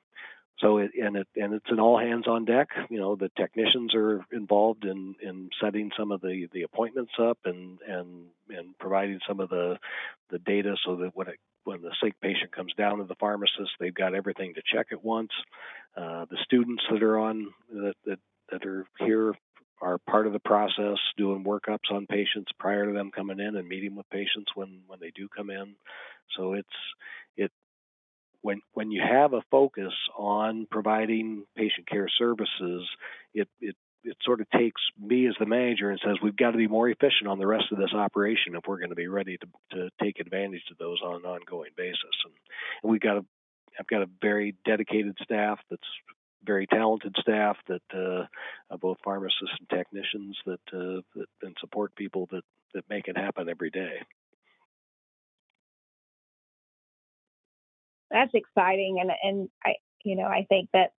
so 0.58 0.78
it, 0.78 0.92
and 1.00 1.16
it 1.16 1.28
and 1.36 1.54
it's 1.54 1.70
an 1.70 1.80
all 1.80 1.98
hands 1.98 2.26
on 2.26 2.44
deck. 2.44 2.68
You 2.88 2.98
know, 2.98 3.16
the 3.16 3.30
technicians 3.36 3.94
are 3.94 4.24
involved 4.32 4.84
in 4.84 5.16
in 5.22 5.50
setting 5.62 5.90
some 5.98 6.12
of 6.12 6.20
the 6.20 6.48
the 6.52 6.62
appointments 6.62 7.12
up 7.20 7.38
and 7.44 7.78
and 7.86 8.26
and 8.50 8.78
providing 8.78 9.20
some 9.26 9.40
of 9.40 9.48
the 9.48 9.78
the 10.30 10.38
data 10.38 10.76
so 10.84 10.96
that 10.96 11.10
when 11.14 11.28
it 11.28 11.38
when 11.64 11.82
the 11.82 11.94
sick 12.02 12.14
patient 12.20 12.52
comes 12.52 12.72
down 12.74 12.98
to 12.98 13.04
the 13.04 13.14
pharmacist, 13.16 13.72
they've 13.80 13.94
got 13.94 14.14
everything 14.14 14.54
to 14.54 14.62
check 14.72 14.88
at 14.92 15.02
once. 15.02 15.30
Uh, 15.96 16.26
the 16.30 16.38
students 16.44 16.82
that 16.90 17.02
are 17.02 17.18
on 17.18 17.48
that, 17.72 17.94
that 18.04 18.18
that 18.50 18.66
are 18.66 18.86
here 19.00 19.34
are 19.80 19.98
part 19.98 20.26
of 20.26 20.32
the 20.32 20.40
process, 20.40 20.98
doing 21.16 21.44
workups 21.44 21.90
on 21.90 22.06
patients 22.06 22.50
prior 22.58 22.86
to 22.86 22.92
them 22.92 23.10
coming 23.10 23.40
in 23.40 23.56
and 23.56 23.68
meeting 23.68 23.96
with 23.96 24.08
patients 24.10 24.50
when 24.54 24.80
when 24.86 25.00
they 25.00 25.10
do 25.14 25.28
come 25.28 25.50
in. 25.50 25.74
So 26.36 26.54
it's 26.54 26.68
it 27.36 27.50
when 28.42 28.60
when 28.72 28.90
you 28.90 29.02
have 29.02 29.32
a 29.32 29.42
focus 29.50 29.92
on 30.16 30.66
providing 30.70 31.44
patient 31.56 31.88
care 31.88 32.08
services, 32.08 32.88
it 33.34 33.48
it 33.60 33.76
it 34.04 34.16
sort 34.22 34.40
of 34.40 34.50
takes 34.50 34.82
me 35.00 35.26
as 35.26 35.34
the 35.38 35.46
manager 35.46 35.90
and 35.90 36.00
says 36.04 36.16
we've 36.22 36.36
got 36.36 36.50
to 36.50 36.58
be 36.58 36.68
more 36.68 36.88
efficient 36.88 37.26
on 37.26 37.38
the 37.38 37.46
rest 37.46 37.72
of 37.72 37.78
this 37.78 37.94
operation 37.94 38.54
if 38.54 38.64
we're 38.68 38.78
going 38.78 38.90
to 38.90 38.94
be 38.96 39.08
ready 39.08 39.38
to 39.38 39.46
to 39.76 39.90
take 40.02 40.20
advantage 40.20 40.64
of 40.70 40.78
those 40.78 41.00
on 41.02 41.16
an 41.16 41.24
ongoing 41.24 41.70
basis. 41.76 42.16
And, 42.24 42.34
and 42.82 42.92
we've 42.92 43.00
got 43.00 43.18
a 43.18 43.24
I've 43.78 43.86
got 43.86 44.02
a 44.02 44.10
very 44.20 44.54
dedicated 44.64 45.16
staff 45.22 45.58
that's 45.68 45.82
very 46.44 46.66
talented 46.66 47.14
staff 47.20 47.56
that 47.68 47.82
uh, 48.70 48.76
both 48.76 48.98
pharmacists 49.04 49.56
and 49.58 49.68
technicians 49.68 50.36
that 50.46 50.60
uh, 50.72 51.00
that 51.16 51.26
and 51.42 51.56
support 51.60 51.94
people 51.96 52.28
that 52.30 52.44
that 52.74 52.84
make 52.88 53.08
it 53.08 53.16
happen 53.16 53.48
every 53.48 53.70
day. 53.70 54.00
That's 58.10 58.32
exciting, 58.34 58.98
and 59.00 59.10
and 59.22 59.48
I 59.64 59.74
you 60.04 60.16
know 60.16 60.26
I 60.26 60.46
think 60.48 60.68
that 60.72 60.92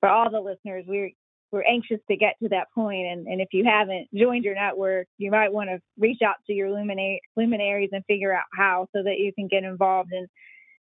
for 0.00 0.08
all 0.08 0.30
the 0.30 0.40
listeners, 0.40 0.84
we're 0.86 1.10
we're 1.52 1.62
anxious 1.62 2.00
to 2.10 2.16
get 2.16 2.36
to 2.42 2.48
that. 2.48 2.68
And, 2.74 3.26
and 3.26 3.40
if 3.40 3.48
you 3.52 3.64
haven't 3.64 4.08
joined 4.14 4.44
your 4.44 4.54
network, 4.54 5.06
you 5.18 5.30
might 5.30 5.52
want 5.52 5.68
to 5.68 5.80
reach 5.98 6.22
out 6.24 6.36
to 6.46 6.52
your 6.52 6.70
luminaries 6.70 7.90
and 7.92 8.04
figure 8.06 8.32
out 8.32 8.46
how 8.56 8.88
so 8.96 9.02
that 9.02 9.18
you 9.18 9.32
can 9.34 9.48
get 9.48 9.62
involved 9.62 10.12
in 10.12 10.26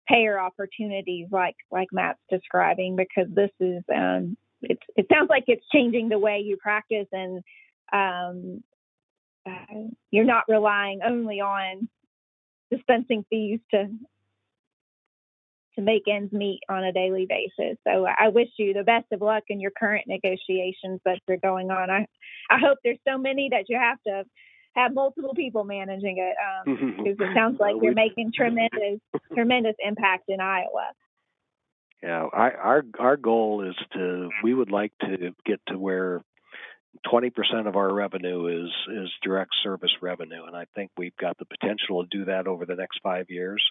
payer 0.08 0.38
opportunities 0.38 1.28
like 1.30 1.56
like 1.70 1.88
Matt's 1.92 2.18
describing 2.30 2.96
because 2.96 3.32
this 3.32 3.50
is 3.60 3.82
um, 3.94 4.36
it, 4.62 4.78
it 4.96 5.06
sounds 5.12 5.28
like 5.30 5.44
it's 5.46 5.64
changing 5.72 6.08
the 6.08 6.18
way 6.18 6.40
you 6.44 6.56
practice 6.56 7.06
and 7.12 7.42
um, 7.92 8.62
uh, 9.46 9.88
you're 10.10 10.24
not 10.24 10.44
relying 10.48 11.00
only 11.04 11.40
on 11.40 11.88
dispensing 12.70 13.24
fees 13.30 13.60
to 13.70 13.88
to 15.76 15.82
make 15.82 16.02
ends 16.08 16.32
meet 16.32 16.60
on 16.68 16.84
a 16.84 16.92
daily 16.92 17.26
basis. 17.28 17.76
So 17.84 18.06
I 18.06 18.28
wish 18.28 18.48
you 18.58 18.72
the 18.72 18.84
best 18.84 19.06
of 19.12 19.20
luck 19.20 19.42
in 19.48 19.60
your 19.60 19.72
current 19.76 20.04
negotiations 20.06 21.00
that 21.04 21.18
are 21.28 21.36
going 21.36 21.70
on. 21.70 21.90
I 21.90 22.06
I 22.50 22.58
hope 22.58 22.78
there's 22.84 22.98
so 23.06 23.18
many 23.18 23.48
that 23.50 23.64
you 23.68 23.78
have 23.78 23.98
to 24.06 24.24
have 24.74 24.94
multiple 24.94 25.34
people 25.34 25.64
managing 25.64 26.18
it 26.18 26.36
because 26.96 27.16
um, 27.20 27.26
it 27.26 27.34
sounds 27.34 27.58
like 27.60 27.76
you're 27.80 27.94
making 27.94 28.32
tremendous 28.34 29.00
tremendous 29.32 29.76
impact 29.78 30.24
in 30.28 30.40
Iowa. 30.40 30.92
Yeah, 32.02 32.26
I, 32.32 32.50
our 32.50 32.84
our 32.98 33.16
goal 33.16 33.66
is 33.66 33.76
to 33.94 34.30
we 34.42 34.52
would 34.52 34.70
like 34.70 34.92
to 35.00 35.34
get 35.46 35.60
to 35.68 35.78
where 35.78 36.22
20% 37.06 37.32
of 37.66 37.76
our 37.76 37.92
revenue 37.92 38.64
is 38.64 38.70
is 38.94 39.10
direct 39.22 39.52
service 39.62 39.92
revenue, 40.00 40.44
and 40.44 40.56
I 40.56 40.66
think 40.74 40.90
we've 40.96 41.16
got 41.16 41.38
the 41.38 41.44
potential 41.44 42.02
to 42.04 42.08
do 42.10 42.26
that 42.26 42.46
over 42.46 42.66
the 42.66 42.76
next 42.76 43.00
five 43.02 43.30
years. 43.30 43.62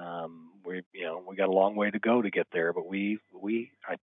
Um, 0.00 0.50
we 0.64 0.82
you 0.92 1.04
know 1.04 1.22
we 1.26 1.36
got 1.36 1.48
a 1.48 1.52
long 1.52 1.76
way 1.76 1.90
to 1.90 1.98
go 1.98 2.22
to 2.22 2.30
get 2.30 2.46
there, 2.52 2.72
but 2.72 2.86
we 2.86 3.18
we 3.32 3.70
I, 3.88 3.96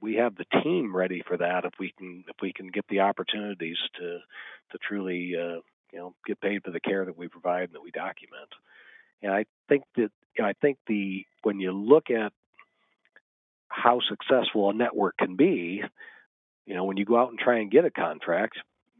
we 0.00 0.16
have 0.16 0.36
the 0.36 0.46
team 0.62 0.94
ready 0.94 1.22
for 1.26 1.36
that 1.36 1.64
if 1.64 1.72
we 1.78 1.92
can 1.96 2.24
if 2.28 2.36
we 2.40 2.52
can 2.52 2.68
get 2.68 2.86
the 2.88 3.00
opportunities 3.00 3.78
to 3.98 4.18
to 4.72 4.78
truly 4.86 5.34
uh, 5.36 5.60
you 5.92 5.98
know 5.98 6.14
get 6.26 6.40
paid 6.40 6.62
for 6.64 6.70
the 6.70 6.80
care 6.80 7.04
that 7.04 7.16
we 7.16 7.28
provide 7.28 7.64
and 7.64 7.74
that 7.74 7.82
we 7.82 7.90
document. 7.90 8.48
And 9.22 9.32
I 9.32 9.44
think 9.68 9.84
that 9.96 10.10
you 10.36 10.42
know, 10.42 10.46
I 10.46 10.52
think 10.60 10.78
the 10.86 11.24
when 11.42 11.60
you 11.60 11.72
look 11.72 12.10
at 12.10 12.32
how 13.68 14.00
successful 14.08 14.70
a 14.70 14.74
network 14.74 15.16
can 15.18 15.36
be, 15.36 15.82
you 16.66 16.74
know, 16.74 16.84
when 16.84 16.96
you 16.96 17.04
go 17.04 17.18
out 17.18 17.30
and 17.30 17.38
try 17.38 17.58
and 17.58 17.70
get 17.70 17.84
a 17.84 17.90
contract, 17.90 18.56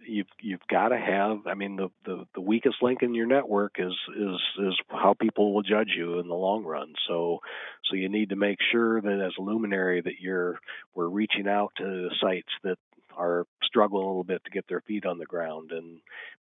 you've 0.06 0.26
you've 0.40 0.66
got 0.70 0.88
to 0.88 0.98
have. 0.98 1.46
I 1.46 1.54
mean, 1.54 1.76
the, 1.76 1.88
the 2.04 2.26
the 2.34 2.40
weakest 2.40 2.76
link 2.82 3.02
in 3.02 3.14
your 3.14 3.26
network 3.26 3.76
is 3.78 3.94
is 4.16 4.40
is 4.58 4.74
how 4.88 5.14
people 5.20 5.54
will 5.54 5.62
judge 5.62 5.92
you 5.96 6.18
in 6.18 6.28
the 6.28 6.34
long 6.34 6.64
run. 6.64 6.94
So 7.06 7.40
so 7.84 7.96
you 7.96 8.08
need 8.08 8.30
to 8.30 8.36
make 8.36 8.58
sure 8.72 9.00
that 9.00 9.20
as 9.24 9.32
a 9.38 9.42
luminary 9.42 10.00
that 10.00 10.20
you're 10.20 10.58
we're 10.94 11.08
reaching 11.08 11.48
out 11.48 11.72
to 11.78 12.08
sites 12.20 12.52
that 12.64 12.78
are 13.18 13.44
struggling 13.62 14.04
a 14.04 14.08
little 14.08 14.24
bit 14.24 14.42
to 14.44 14.50
get 14.50 14.66
their 14.68 14.80
feet 14.82 15.04
on 15.04 15.18
the 15.18 15.26
ground 15.26 15.72
and 15.72 15.98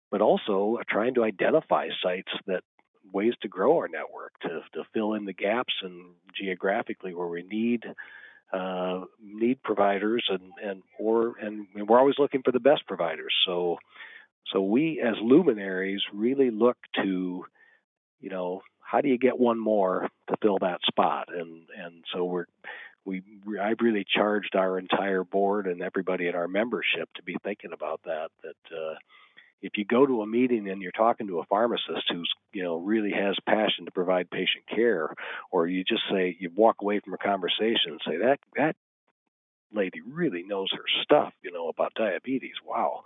but 0.09 0.21
also 0.21 0.77
trying 0.89 1.15
to 1.15 1.23
identify 1.23 1.87
sites 2.01 2.31
that 2.45 2.63
ways 3.13 3.33
to 3.41 3.47
grow 3.47 3.77
our 3.77 3.87
network 3.87 4.31
to 4.41 4.61
to 4.73 4.83
fill 4.93 5.13
in 5.13 5.25
the 5.25 5.33
gaps 5.33 5.73
and 5.81 6.13
geographically 6.39 7.13
where 7.13 7.27
we 7.27 7.43
need 7.43 7.83
uh, 8.53 9.01
need 9.21 9.61
providers 9.61 10.23
and 10.29 10.51
and 10.63 10.83
or 10.99 11.35
and 11.39 11.67
we're 11.87 11.99
always 11.99 12.19
looking 12.19 12.41
for 12.43 12.51
the 12.51 12.59
best 12.59 12.85
providers. 12.87 13.33
So 13.45 13.77
so 14.53 14.61
we 14.61 15.01
as 15.05 15.15
luminaries 15.21 16.01
really 16.13 16.51
look 16.51 16.77
to 16.95 17.45
you 18.19 18.29
know 18.29 18.61
how 18.79 19.01
do 19.01 19.09
you 19.09 19.17
get 19.17 19.37
one 19.37 19.59
more 19.59 20.07
to 20.29 20.37
fill 20.41 20.59
that 20.59 20.79
spot 20.87 21.27
and 21.29 21.63
and 21.77 22.03
so 22.13 22.23
we're 22.23 22.45
we 23.07 23.23
I've 23.59 23.79
really 23.79 24.05
charged 24.05 24.55
our 24.55 24.77
entire 24.77 25.23
board 25.23 25.65
and 25.65 25.81
everybody 25.81 26.27
in 26.27 26.35
our 26.35 26.47
membership 26.47 27.09
to 27.15 27.23
be 27.23 27.37
thinking 27.43 27.71
about 27.73 28.01
that 28.03 28.29
that 28.43 28.75
uh, 28.77 28.95
if 29.61 29.77
you 29.77 29.85
go 29.85 30.05
to 30.05 30.21
a 30.21 30.27
meeting 30.27 30.69
and 30.69 30.81
you're 30.81 30.91
talking 30.91 31.27
to 31.27 31.39
a 31.39 31.45
pharmacist 31.45 32.11
who's 32.11 32.31
you 32.51 32.63
know 32.63 32.75
really 32.75 33.11
has 33.11 33.35
passion 33.47 33.85
to 33.85 33.91
provide 33.91 34.29
patient 34.29 34.65
care 34.69 35.15
or 35.51 35.67
you 35.67 35.83
just 35.85 36.03
say 36.11 36.35
you 36.37 36.51
walk 36.53 36.75
away 36.81 36.99
from 36.99 37.13
a 37.13 37.17
conversation 37.17 37.91
and 37.91 38.01
say 38.05 38.17
that 38.17 38.39
that 38.55 38.75
lady 39.73 40.01
really 40.01 40.43
knows 40.43 40.69
her 40.73 40.85
stuff 41.01 41.33
you 41.41 41.51
know 41.51 41.69
about 41.69 41.93
diabetes. 41.95 42.55
Wow. 42.65 43.03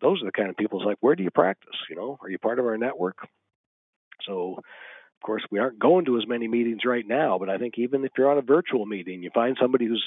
Those 0.00 0.22
are 0.22 0.26
the 0.26 0.32
kind 0.32 0.50
of 0.50 0.56
people 0.56 0.78
it's 0.80 0.86
like 0.86 0.98
where 1.00 1.16
do 1.16 1.24
you 1.24 1.32
practice? 1.32 1.76
You 1.90 1.96
know 1.96 2.16
are 2.22 2.30
you 2.30 2.38
part 2.38 2.60
of 2.60 2.64
our 2.64 2.78
network? 2.78 3.16
So 4.24 4.60
of 5.22 5.26
course 5.26 5.42
we 5.50 5.58
aren't 5.58 5.78
going 5.78 6.04
to 6.04 6.18
as 6.18 6.26
many 6.26 6.48
meetings 6.48 6.84
right 6.84 7.06
now 7.06 7.38
but 7.38 7.48
i 7.48 7.58
think 7.58 7.78
even 7.78 8.04
if 8.04 8.12
you're 8.16 8.30
on 8.30 8.38
a 8.38 8.42
virtual 8.42 8.86
meeting 8.86 9.22
you 9.22 9.30
find 9.34 9.56
somebody 9.60 9.86
who's 9.86 10.04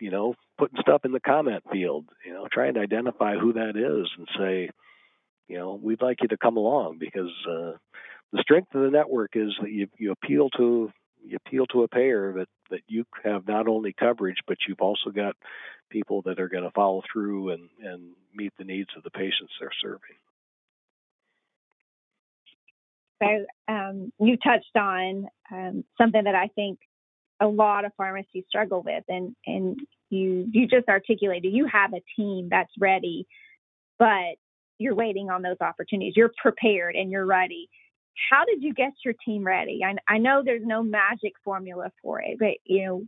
you 0.00 0.10
know 0.10 0.34
putting 0.58 0.80
stuff 0.80 1.04
in 1.04 1.12
the 1.12 1.20
comment 1.20 1.62
field 1.70 2.04
you 2.24 2.32
know 2.32 2.46
trying 2.50 2.74
to 2.74 2.80
identify 2.80 3.36
who 3.36 3.52
that 3.52 3.76
is 3.76 4.08
and 4.18 4.28
say 4.38 4.70
you 5.48 5.58
know, 5.58 5.78
we'd 5.80 6.02
like 6.02 6.22
you 6.22 6.28
to 6.28 6.36
come 6.36 6.56
along 6.56 6.98
because 6.98 7.30
uh, 7.48 7.72
the 8.32 8.42
strength 8.42 8.74
of 8.74 8.82
the 8.82 8.90
network 8.90 9.32
is 9.34 9.54
that 9.60 9.70
you, 9.70 9.88
you 9.98 10.12
appeal 10.12 10.50
to 10.50 10.90
you 11.24 11.38
appeal 11.44 11.66
to 11.66 11.82
a 11.82 11.88
payer 11.88 12.32
that 12.34 12.48
that 12.70 12.82
you 12.86 13.04
have 13.24 13.48
not 13.48 13.66
only 13.66 13.92
coverage 13.92 14.38
but 14.46 14.58
you've 14.68 14.80
also 14.80 15.10
got 15.10 15.34
people 15.90 16.22
that 16.22 16.38
are 16.38 16.48
going 16.48 16.62
to 16.62 16.70
follow 16.70 17.02
through 17.12 17.50
and 17.50 17.68
and 17.82 18.12
meet 18.34 18.52
the 18.58 18.64
needs 18.64 18.90
of 18.96 19.02
the 19.02 19.10
patients 19.10 19.52
they're 19.60 19.70
serving. 19.80 20.16
So 23.22 23.46
um, 23.68 24.12
you 24.20 24.36
touched 24.36 24.76
on 24.76 25.26
um, 25.50 25.84
something 25.98 26.24
that 26.24 26.34
I 26.34 26.48
think 26.54 26.78
a 27.40 27.46
lot 27.46 27.84
of 27.84 27.92
pharmacies 27.96 28.44
struggle 28.48 28.82
with, 28.82 29.04
and 29.08 29.34
and 29.46 29.78
you 30.10 30.46
you 30.52 30.66
just 30.66 30.88
articulated 30.88 31.52
you 31.52 31.66
have 31.66 31.92
a 31.92 32.02
team 32.16 32.48
that's 32.50 32.72
ready, 32.78 33.26
but 33.98 34.36
you're 34.78 34.94
waiting 34.94 35.30
on 35.30 35.42
those 35.42 35.56
opportunities. 35.60 36.14
You're 36.16 36.32
prepared 36.40 36.96
and 36.96 37.10
you're 37.10 37.26
ready. 37.26 37.68
How 38.30 38.44
did 38.44 38.62
you 38.62 38.72
get 38.72 38.92
your 39.04 39.14
team 39.24 39.44
ready? 39.44 39.80
I, 39.84 39.94
I 40.12 40.18
know 40.18 40.42
there's 40.44 40.64
no 40.64 40.82
magic 40.82 41.32
formula 41.44 41.90
for 42.02 42.20
it, 42.20 42.38
but 42.38 42.54
you 42.64 42.84
know, 42.84 43.04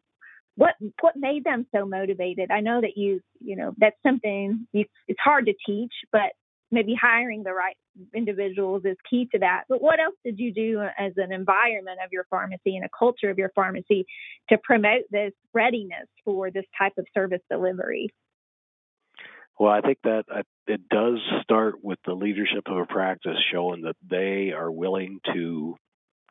what 0.56 0.74
what 1.00 1.16
made 1.16 1.44
them 1.44 1.66
so 1.74 1.86
motivated? 1.86 2.50
I 2.50 2.60
know 2.60 2.80
that 2.80 2.96
you 2.96 3.20
you 3.40 3.56
know 3.56 3.74
that's 3.78 3.96
something 4.02 4.66
you, 4.72 4.84
it's 5.06 5.20
hard 5.20 5.46
to 5.46 5.54
teach, 5.66 5.92
but 6.12 6.32
maybe 6.70 6.94
hiring 6.94 7.42
the 7.42 7.52
right 7.52 7.76
individuals 8.14 8.82
is 8.84 8.96
key 9.08 9.28
to 9.32 9.38
that. 9.40 9.64
But 9.68 9.82
what 9.82 10.00
else 10.00 10.14
did 10.24 10.38
you 10.38 10.52
do 10.52 10.82
as 10.98 11.12
an 11.16 11.32
environment 11.32 11.98
of 12.04 12.12
your 12.12 12.26
pharmacy 12.30 12.76
and 12.76 12.84
a 12.84 12.88
culture 12.96 13.30
of 13.30 13.38
your 13.38 13.50
pharmacy 13.54 14.06
to 14.50 14.58
promote 14.58 15.02
this 15.10 15.32
readiness 15.52 16.06
for 16.24 16.50
this 16.50 16.66
type 16.78 16.92
of 16.98 17.06
service 17.14 17.42
delivery? 17.50 18.12
Well, 19.58 19.72
I 19.72 19.80
think 19.80 19.98
that 20.04 20.24
uh, 20.32 20.42
it 20.68 20.88
does 20.88 21.18
start 21.42 21.82
with 21.82 21.98
the 22.06 22.12
leadership 22.12 22.64
of 22.66 22.76
a 22.76 22.86
practice 22.86 23.36
showing 23.52 23.82
that 23.82 23.96
they 24.08 24.52
are 24.52 24.70
willing 24.70 25.20
to 25.34 25.76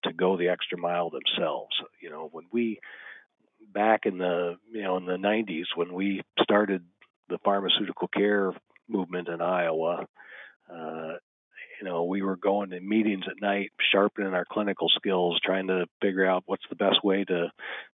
to 0.03 0.13
go 0.13 0.37
the 0.37 0.49
extra 0.49 0.77
mile 0.77 1.09
themselves. 1.09 1.75
You 1.99 2.09
know, 2.09 2.29
when 2.31 2.45
we 2.51 2.79
back 3.73 4.05
in 4.05 4.17
the 4.17 4.55
you 4.71 4.81
know 4.83 4.97
in 4.97 5.05
the 5.05 5.17
90s 5.17 5.65
when 5.75 5.93
we 5.93 6.21
started 6.41 6.83
the 7.27 7.37
pharmaceutical 7.43 8.07
care 8.07 8.53
movement 8.87 9.27
in 9.27 9.41
Iowa, 9.41 10.05
uh, 10.71 11.13
you 11.79 11.87
know, 11.87 12.05
we 12.05 12.21
were 12.21 12.35
going 12.35 12.71
to 12.71 12.79
meetings 12.79 13.25
at 13.29 13.41
night, 13.41 13.71
sharpening 13.91 14.33
our 14.33 14.45
clinical 14.45 14.89
skills, 14.89 15.39
trying 15.43 15.67
to 15.67 15.85
figure 16.01 16.25
out 16.25 16.43
what's 16.45 16.65
the 16.69 16.75
best 16.75 17.03
way 17.03 17.23
to 17.23 17.51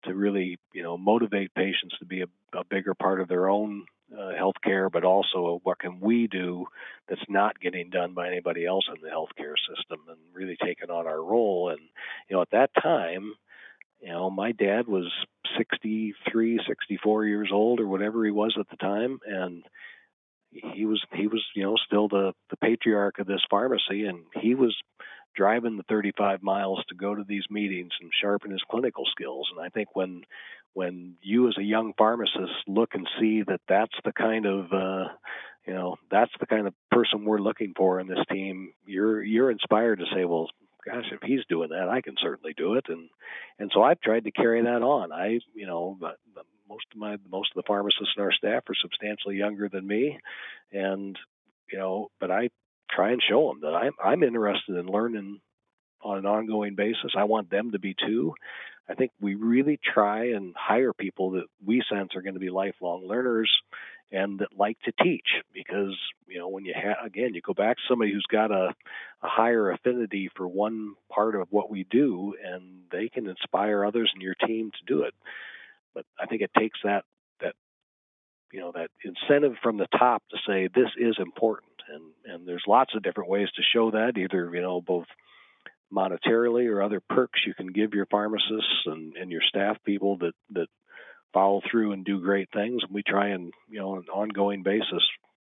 to 0.05 0.14
really, 0.14 0.59
you 0.72 0.83
know, 0.83 0.98
motivate 0.98 1.55
patients 1.55 1.96
to 1.98 2.05
be 2.05 2.22
a, 2.22 2.59
a 2.59 2.64
bigger 2.64 2.94
part 2.94 3.20
of 3.20 3.29
their 3.29 3.48
own 3.48 3.85
uh, 4.12 4.33
healthcare, 4.38 4.90
but 4.90 5.05
also 5.05 5.61
what 5.62 5.79
can 5.79 6.00
we 6.00 6.26
do 6.26 6.66
that's 7.09 7.24
not 7.29 7.61
getting 7.61 7.90
done 7.90 8.12
by 8.12 8.26
anybody 8.26 8.66
else 8.66 8.85
in 8.94 9.00
the 9.03 9.09
healthcare 9.09 9.55
system, 9.68 10.00
and 10.09 10.18
really 10.33 10.57
taking 10.62 10.90
on 10.90 11.07
our 11.07 11.22
role. 11.22 11.70
And 11.70 11.81
you 12.29 12.37
know, 12.37 12.42
at 12.42 12.50
that 12.50 12.70
time, 12.83 13.33
you 14.00 14.09
know, 14.09 14.31
my 14.31 14.53
dad 14.53 14.88
was 14.88 15.11
63, 15.57 16.61
64 16.66 17.24
years 17.26 17.50
old, 17.53 17.81
or 17.81 17.87
whatever 17.87 18.24
he 18.24 18.31
was 18.31 18.57
at 18.59 18.68
the 18.68 18.76
time, 18.76 19.20
and 19.26 19.64
he 20.52 20.84
was 20.84 21.02
he 21.12 21.26
was 21.26 21.44
you 21.54 21.62
know 21.62 21.76
still 21.86 22.08
the 22.08 22.32
the 22.50 22.56
patriarch 22.56 23.18
of 23.18 23.26
this 23.26 23.42
pharmacy, 23.50 24.04
and 24.04 24.20
he 24.40 24.54
was 24.54 24.76
driving 25.36 25.76
the 25.76 25.84
35 25.84 26.42
miles 26.42 26.84
to 26.88 26.94
go 26.94 27.14
to 27.14 27.24
these 27.26 27.44
meetings 27.50 27.92
and 28.00 28.10
sharpen 28.20 28.50
his 28.50 28.62
clinical 28.70 29.04
skills. 29.10 29.48
And 29.54 29.64
I 29.64 29.68
think 29.68 29.94
when 29.94 30.22
when 30.72 31.16
you 31.22 31.48
as 31.48 31.56
a 31.58 31.62
young 31.62 31.92
pharmacist 31.96 32.52
look 32.66 32.94
and 32.94 33.08
see 33.18 33.42
that 33.42 33.60
that's 33.68 33.94
the 34.04 34.12
kind 34.12 34.46
of 34.46 34.72
uh, 34.72 35.08
you 35.66 35.74
know 35.74 35.96
that's 36.10 36.32
the 36.40 36.46
kind 36.46 36.66
of 36.66 36.74
person 36.90 37.24
we're 37.24 37.38
looking 37.38 37.74
for 37.76 38.00
in 38.00 38.08
this 38.08 38.24
team, 38.30 38.72
you're 38.86 39.22
you're 39.22 39.50
inspired 39.50 40.00
to 40.00 40.06
say, 40.14 40.24
well, 40.24 40.48
gosh, 40.84 41.04
if 41.12 41.20
he's 41.22 41.44
doing 41.48 41.70
that, 41.70 41.88
I 41.88 42.00
can 42.00 42.14
certainly 42.20 42.54
do 42.56 42.74
it. 42.74 42.86
And 42.88 43.08
and 43.58 43.70
so 43.74 43.82
I've 43.82 44.00
tried 44.00 44.24
to 44.24 44.30
carry 44.30 44.62
that 44.62 44.82
on. 44.82 45.12
I 45.12 45.38
you 45.54 45.66
know 45.66 45.98
most 46.68 46.86
of 46.92 46.98
my 46.98 47.16
most 47.30 47.50
of 47.50 47.56
the 47.56 47.66
pharmacists 47.66 48.14
in 48.16 48.22
our 48.22 48.32
staff 48.32 48.62
are 48.68 48.74
substantially 48.80 49.36
younger 49.36 49.68
than 49.68 49.86
me, 49.86 50.18
and 50.72 51.18
you 51.70 51.78
know, 51.78 52.10
but 52.20 52.30
I 52.30 52.50
try 52.90 53.12
and 53.12 53.22
show 53.28 53.48
them 53.48 53.60
that 53.62 53.76
I'm 53.76 53.92
I'm 54.02 54.22
interested 54.22 54.76
in 54.76 54.86
learning 54.86 55.40
on 56.02 56.18
an 56.18 56.26
ongoing 56.26 56.74
basis. 56.76 57.12
I 57.16 57.24
want 57.24 57.50
them 57.50 57.72
to 57.72 57.78
be 57.78 57.94
too. 57.94 58.34
I 58.88 58.94
think 58.94 59.12
we 59.20 59.34
really 59.34 59.78
try 59.82 60.30
and 60.30 60.54
hire 60.56 60.92
people 60.92 61.32
that 61.32 61.44
we 61.64 61.82
sense 61.92 62.10
are 62.16 62.22
going 62.22 62.34
to 62.34 62.40
be 62.40 62.50
lifelong 62.50 63.06
learners 63.06 63.50
and 64.12 64.40
that 64.40 64.49
like 64.57 64.79
to 64.83 64.92
teach 65.03 65.29
because 65.53 65.96
you 66.27 66.38
know 66.38 66.49
when 66.49 66.64
you 66.64 66.75
again 67.05 67.35
you 67.35 67.40
go 67.40 67.55
back 67.55 67.77
to 67.77 67.83
somebody 67.88 68.12
who's 68.12 68.27
got 68.31 68.51
a, 68.51 68.75
a 69.23 69.29
higher 69.29 69.70
affinity 69.70 70.31
for 70.37 70.46
one 70.49 70.94
part 71.11 71.35
of 71.35 71.49
what 71.51 71.70
we 71.70 71.85
do 71.85 72.35
and 72.44 72.83
they 72.90 73.09
can 73.09 73.27
inspire 73.27 73.85
others 73.85 74.11
in 74.14 74.20
your 74.20 74.35
team 74.35 74.70
to 74.70 74.94
do 74.94 75.03
it. 75.03 75.14
But 75.94 76.05
i 76.18 76.27
think 76.27 76.42
it 76.42 76.51
takes 76.59 76.79
that 76.85 77.05
that 77.40 77.55
you 78.53 78.61
know 78.61 78.73
that 78.73 78.90
incentive 79.05 79.57
from 79.62 79.77
the 79.77 79.88
top 79.99 80.23
to 80.31 80.38
say 80.46 80.68
this 80.68 80.90
is 80.99 81.16
important 81.18 81.73
and 81.92 82.35
and 82.35 82.49
there's 82.49 82.64
lots 82.66 82.94
of 82.94 83.03
different 83.03 83.31
ways 83.31 83.49
to 83.55 83.62
show 83.62 83.90
that 83.90 84.16
either 84.16 84.51
you 84.55 84.62
know 84.62 84.81
both 84.81 85.07
monetarily 85.92 86.68
or 86.70 86.83
other 86.83 87.01
perks 87.01 87.40
you 87.46 87.55
can 87.55 87.66
give 87.68 87.94
your 87.94 88.07
pharmacists 88.07 88.87
and, 88.87 89.16
and 89.16 89.31
your 89.31 89.42
staff 89.42 89.77
people 89.85 90.16
that 90.18 90.35
that 90.51 90.68
follow 91.32 91.60
through 91.70 91.92
and 91.92 92.04
do 92.04 92.20
great 92.20 92.48
things 92.52 92.82
we 92.90 93.02
try 93.02 93.28
and 93.28 93.52
you 93.68 93.78
know 93.78 93.92
on 93.92 93.98
an 93.98 94.08
ongoing 94.12 94.62
basis 94.62 95.06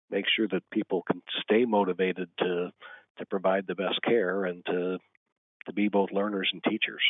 make 0.10 0.26
sure 0.36 0.48
that 0.48 0.64
people 0.72 1.04
can 1.04 1.22
stay 1.42 1.66
motivated 1.66 2.30
to 2.38 2.70
to 3.18 3.26
provide 3.26 3.66
the 3.68 3.76
best 3.76 4.02
care 4.04 4.46
and 4.46 4.66
to 4.66 4.98
to 5.66 5.74
be 5.74 5.88
both 5.88 6.12
learners 6.12 6.50
and 6.54 6.64
teachers 6.64 7.02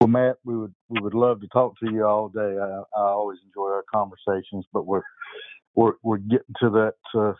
Well, 0.00 0.08
Matt, 0.08 0.36
we 0.44 0.56
would 0.56 0.74
we 0.88 1.00
would 1.00 1.14
love 1.14 1.40
to 1.40 1.48
talk 1.48 1.78
to 1.80 1.90
you 1.90 2.04
all 2.04 2.28
day. 2.28 2.40
I, 2.40 2.82
I 2.96 3.08
always 3.08 3.38
enjoy 3.44 3.68
our 3.68 3.84
conversations, 3.92 4.64
but 4.72 4.86
we're 4.86 5.02
we're 5.74 5.94
we're 6.02 6.18
getting 6.18 6.54
to 6.60 6.70
that 6.70 6.94
uh, 7.18 7.32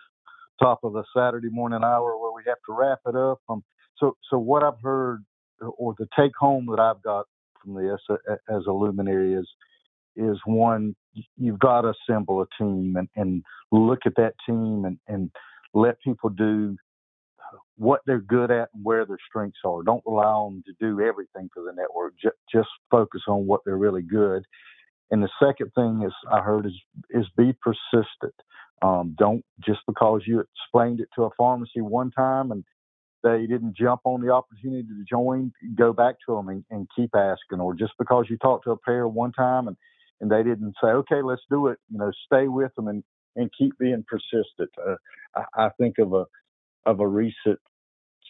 top 0.61 0.81
of 0.83 0.93
the 0.93 1.05
Saturday 1.17 1.51
morning 1.51 1.85
hour 1.85 2.19
where 2.19 2.33
we 2.33 2.43
have 2.47 2.59
to 2.67 2.73
wrap 2.73 2.99
it 3.07 3.15
up. 3.15 3.41
Um, 3.49 3.63
so 3.99 4.17
so 4.29 4.39
what 4.39 4.65
I've 4.65 4.81
heard 4.83 5.25
or 5.61 5.95
the 5.99 6.09
take 6.19 6.37
home 6.39 6.67
that 6.67 6.81
I've 6.81 7.03
got 7.03 7.27
from 7.63 7.75
this 7.75 8.01
as 8.49 8.63
a 8.67 8.73
luminary 8.73 9.35
is 9.35 9.49
is 10.17 10.39
one 10.45 10.95
you've 11.37 11.59
got 11.59 11.83
to 11.83 11.93
assemble 11.93 12.43
a 12.43 12.47
team 12.63 12.97
and, 12.97 13.09
and 13.17 13.43
look 13.71 14.01
at 14.05 14.15
that 14.17 14.35
team 14.47 14.85
and, 14.85 14.99
and 15.07 15.31
let 15.75 16.01
people 16.03 16.29
do 16.29 16.77
what 17.77 18.01
they're 18.07 18.21
good 18.21 18.51
at 18.51 18.69
and 18.75 18.85
where 18.85 19.07
their 19.07 19.19
strengths 19.29 19.61
are. 19.65 19.83
Don't 19.83 20.03
rely 20.05 20.25
on 20.25 20.55
them 20.55 20.63
to 20.67 20.73
do 20.81 21.01
everything 21.01 21.49
for 21.55 21.63
the 21.63 21.73
network. 21.73 22.15
J- 22.21 22.31
just 22.53 22.69
focus 22.91 23.23
on 23.29 23.47
what 23.47 23.61
they're 23.65 23.77
really 23.77 24.03
good. 24.03 24.43
And 25.11 25.23
the 25.23 25.31
second 25.43 25.71
thing 25.75 26.03
is 26.05 26.13
I 26.31 26.41
heard 26.41 26.67
is 26.67 26.75
is 27.11 27.27
be 27.37 27.55
persistent. 27.63 28.35
Um, 28.83 29.15
don't 29.19 29.45
just 29.65 29.81
because 29.87 30.23
you 30.27 30.41
explained 30.41 31.01
it 31.01 31.09
to 31.17 31.25
a 31.25 31.31
pharmacy 31.37 31.81
one 31.81 32.11
time 32.11 32.53
and 32.53 32.65
they 33.23 33.47
didn't 33.47 33.77
jump 33.77 34.01
on 34.05 34.21
the 34.21 34.31
opportunity 34.31 34.83
to 34.83 35.05
join, 35.09 35.53
go 35.77 35.93
back 35.93 36.17
to 36.27 36.37
them 36.37 36.49
and, 36.49 36.65
and 36.71 36.89
keep 36.95 37.15
asking. 37.15 37.61
Or 37.61 37.75
just 37.75 37.93
because 37.99 38.27
you 38.29 38.37
talked 38.39 38.65
to 38.65 38.71
a 38.73 38.77
payer 38.77 39.09
one 39.09 39.33
time 39.33 39.69
and 39.69 39.77
and 40.21 40.31
they 40.31 40.43
didn't 40.43 40.75
say, 40.83 40.89
okay, 40.89 41.23
let's 41.23 41.43
do 41.49 41.69
it. 41.69 41.79
You 41.91 41.99
know, 41.99 42.11
stay 42.27 42.49
with 42.49 42.75
them 42.75 42.89
and 42.89 43.03
and 43.37 43.51
keep 43.57 43.79
being 43.79 44.05
persistent. 44.09 44.71
Uh, 44.85 44.97
I, 45.37 45.67
I 45.67 45.69
think 45.79 45.99
of 45.99 46.13
a 46.13 46.25
of 46.87 47.01
a 47.01 47.07
recent 47.07 47.59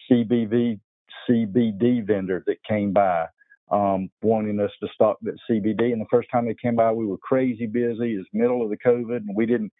CBV 0.09 0.79
CBD 1.27 2.05
vendor 2.05 2.43
that 2.47 2.57
came 2.67 2.93
by 2.93 3.27
um, 3.71 4.09
wanting 4.21 4.59
us 4.59 4.71
to 4.81 4.89
stock 4.93 5.17
that 5.21 5.35
CBD. 5.49 5.91
And 5.91 6.01
the 6.01 6.07
first 6.09 6.29
time 6.31 6.45
they 6.45 6.55
came 6.55 6.75
by, 6.75 6.91
we 6.91 7.05
were 7.05 7.17
crazy 7.17 7.67
busy. 7.67 8.15
It's 8.15 8.29
middle 8.33 8.63
of 8.63 8.69
the 8.69 8.77
COVID, 8.77 9.17
and 9.17 9.35
we 9.35 9.45
didn't, 9.45 9.71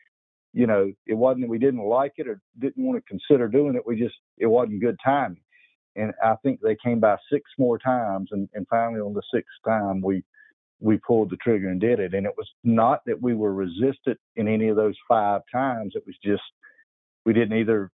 you 0.54 0.68
know, 0.68 0.92
it 1.06 1.14
wasn't 1.14 1.42
that 1.42 1.50
we 1.50 1.60
didn't 1.60 1.84
like 1.84 2.14
it 2.18 2.28
or 2.28 2.42
didn't 2.60 2.84
want 2.84 3.04
to 3.04 3.10
consider 3.10 3.48
doing 3.48 3.76
it. 3.76 3.86
We 3.86 4.00
just 4.00 4.16
it 4.38 4.48
wasn't 4.48 4.82
good 4.82 4.98
timing. 5.04 5.42
And 5.96 6.14
I 6.24 6.36
think 6.44 6.60
they 6.62 6.78
came 6.84 7.00
by 7.00 7.18
six 7.32 7.50
more 7.58 7.78
times, 7.78 8.30
and, 8.32 8.48
and 8.54 8.66
finally 8.70 9.02
on 9.02 9.14
the 9.14 9.22
sixth 9.34 9.50
time, 9.66 10.02
we 10.02 10.24
we 10.80 10.98
pulled 10.98 11.30
the 11.30 11.38
trigger 11.38 11.70
and 11.70 11.80
did 11.80 12.00
it. 12.00 12.14
And 12.14 12.26
it 12.26 12.34
was 12.38 12.48
not 12.64 13.02
that 13.06 13.22
we 13.22 13.36
were 13.36 13.54
resistant 13.54 14.18
in 14.38 14.48
any 14.48 14.70
of 14.70 14.78
those 14.78 14.96
five 15.08 15.42
times. 15.52 15.94
It 15.96 16.04
was 16.06 16.16
just 16.24 16.44
we 17.26 17.34
didn't 17.34 17.58
either 17.58 17.92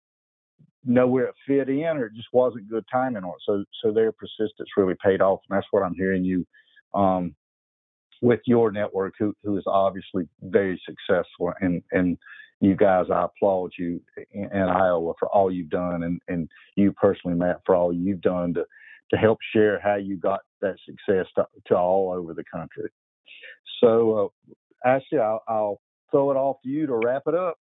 know 0.84 1.06
where 1.06 1.26
it 1.26 1.34
fit 1.46 1.68
in 1.68 1.96
or 1.96 2.06
it 2.06 2.14
just 2.14 2.28
wasn't 2.32 2.68
good 2.68 2.84
timing 2.90 3.24
on 3.24 3.30
it. 3.30 3.42
So 3.46 3.64
so 3.82 3.92
their 3.92 4.12
persistence 4.12 4.68
really 4.76 4.96
paid 5.02 5.20
off. 5.20 5.40
And 5.48 5.56
that's 5.56 5.68
what 5.70 5.82
I'm 5.82 5.94
hearing 5.94 6.24
you 6.24 6.44
um, 6.94 7.34
with 8.22 8.40
your 8.46 8.72
network 8.72 9.14
who 9.18 9.35
who 9.44 9.58
is 9.58 9.64
obviously 9.66 10.26
very 10.40 10.80
successful 10.87 11.52
and 11.61 11.82
and 11.92 12.16
you 12.61 12.76
guys 12.76 13.06
I 13.12 13.24
applaud 13.24 13.72
you 13.78 14.00
in, 14.32 14.44
in 14.44 14.62
Iowa 14.62 15.12
for 15.18 15.28
all 15.28 15.50
you've 15.50 15.68
done 15.68 16.04
and, 16.04 16.20
and 16.28 16.48
you 16.76 16.92
personally 16.92 17.37
Matt 17.37 17.61
for 17.66 17.74
all 17.74 17.92
you've 17.92 18.22
done 18.22 18.54
to 18.54 18.64
to 19.12 19.18
help 19.18 19.38
share 19.54 19.78
how 19.78 19.96
you 19.96 20.16
got 20.16 20.40
that 20.62 20.76
success 20.87 21.26
to, 21.37 21.46
to 21.66 21.76
all 21.76 22.12
over 22.12 22.32
the 22.32 22.44
country. 22.44 22.88
So, 23.80 24.32
uh, 24.85 24.88
Ashley, 24.88 25.18
I'll, 25.18 25.42
I'll 25.46 25.80
throw 26.11 26.30
it 26.30 26.37
off 26.37 26.56
to 26.62 26.68
you 26.68 26.87
to 26.87 26.94
wrap 26.94 27.22
it 27.26 27.35
up. 27.35 27.58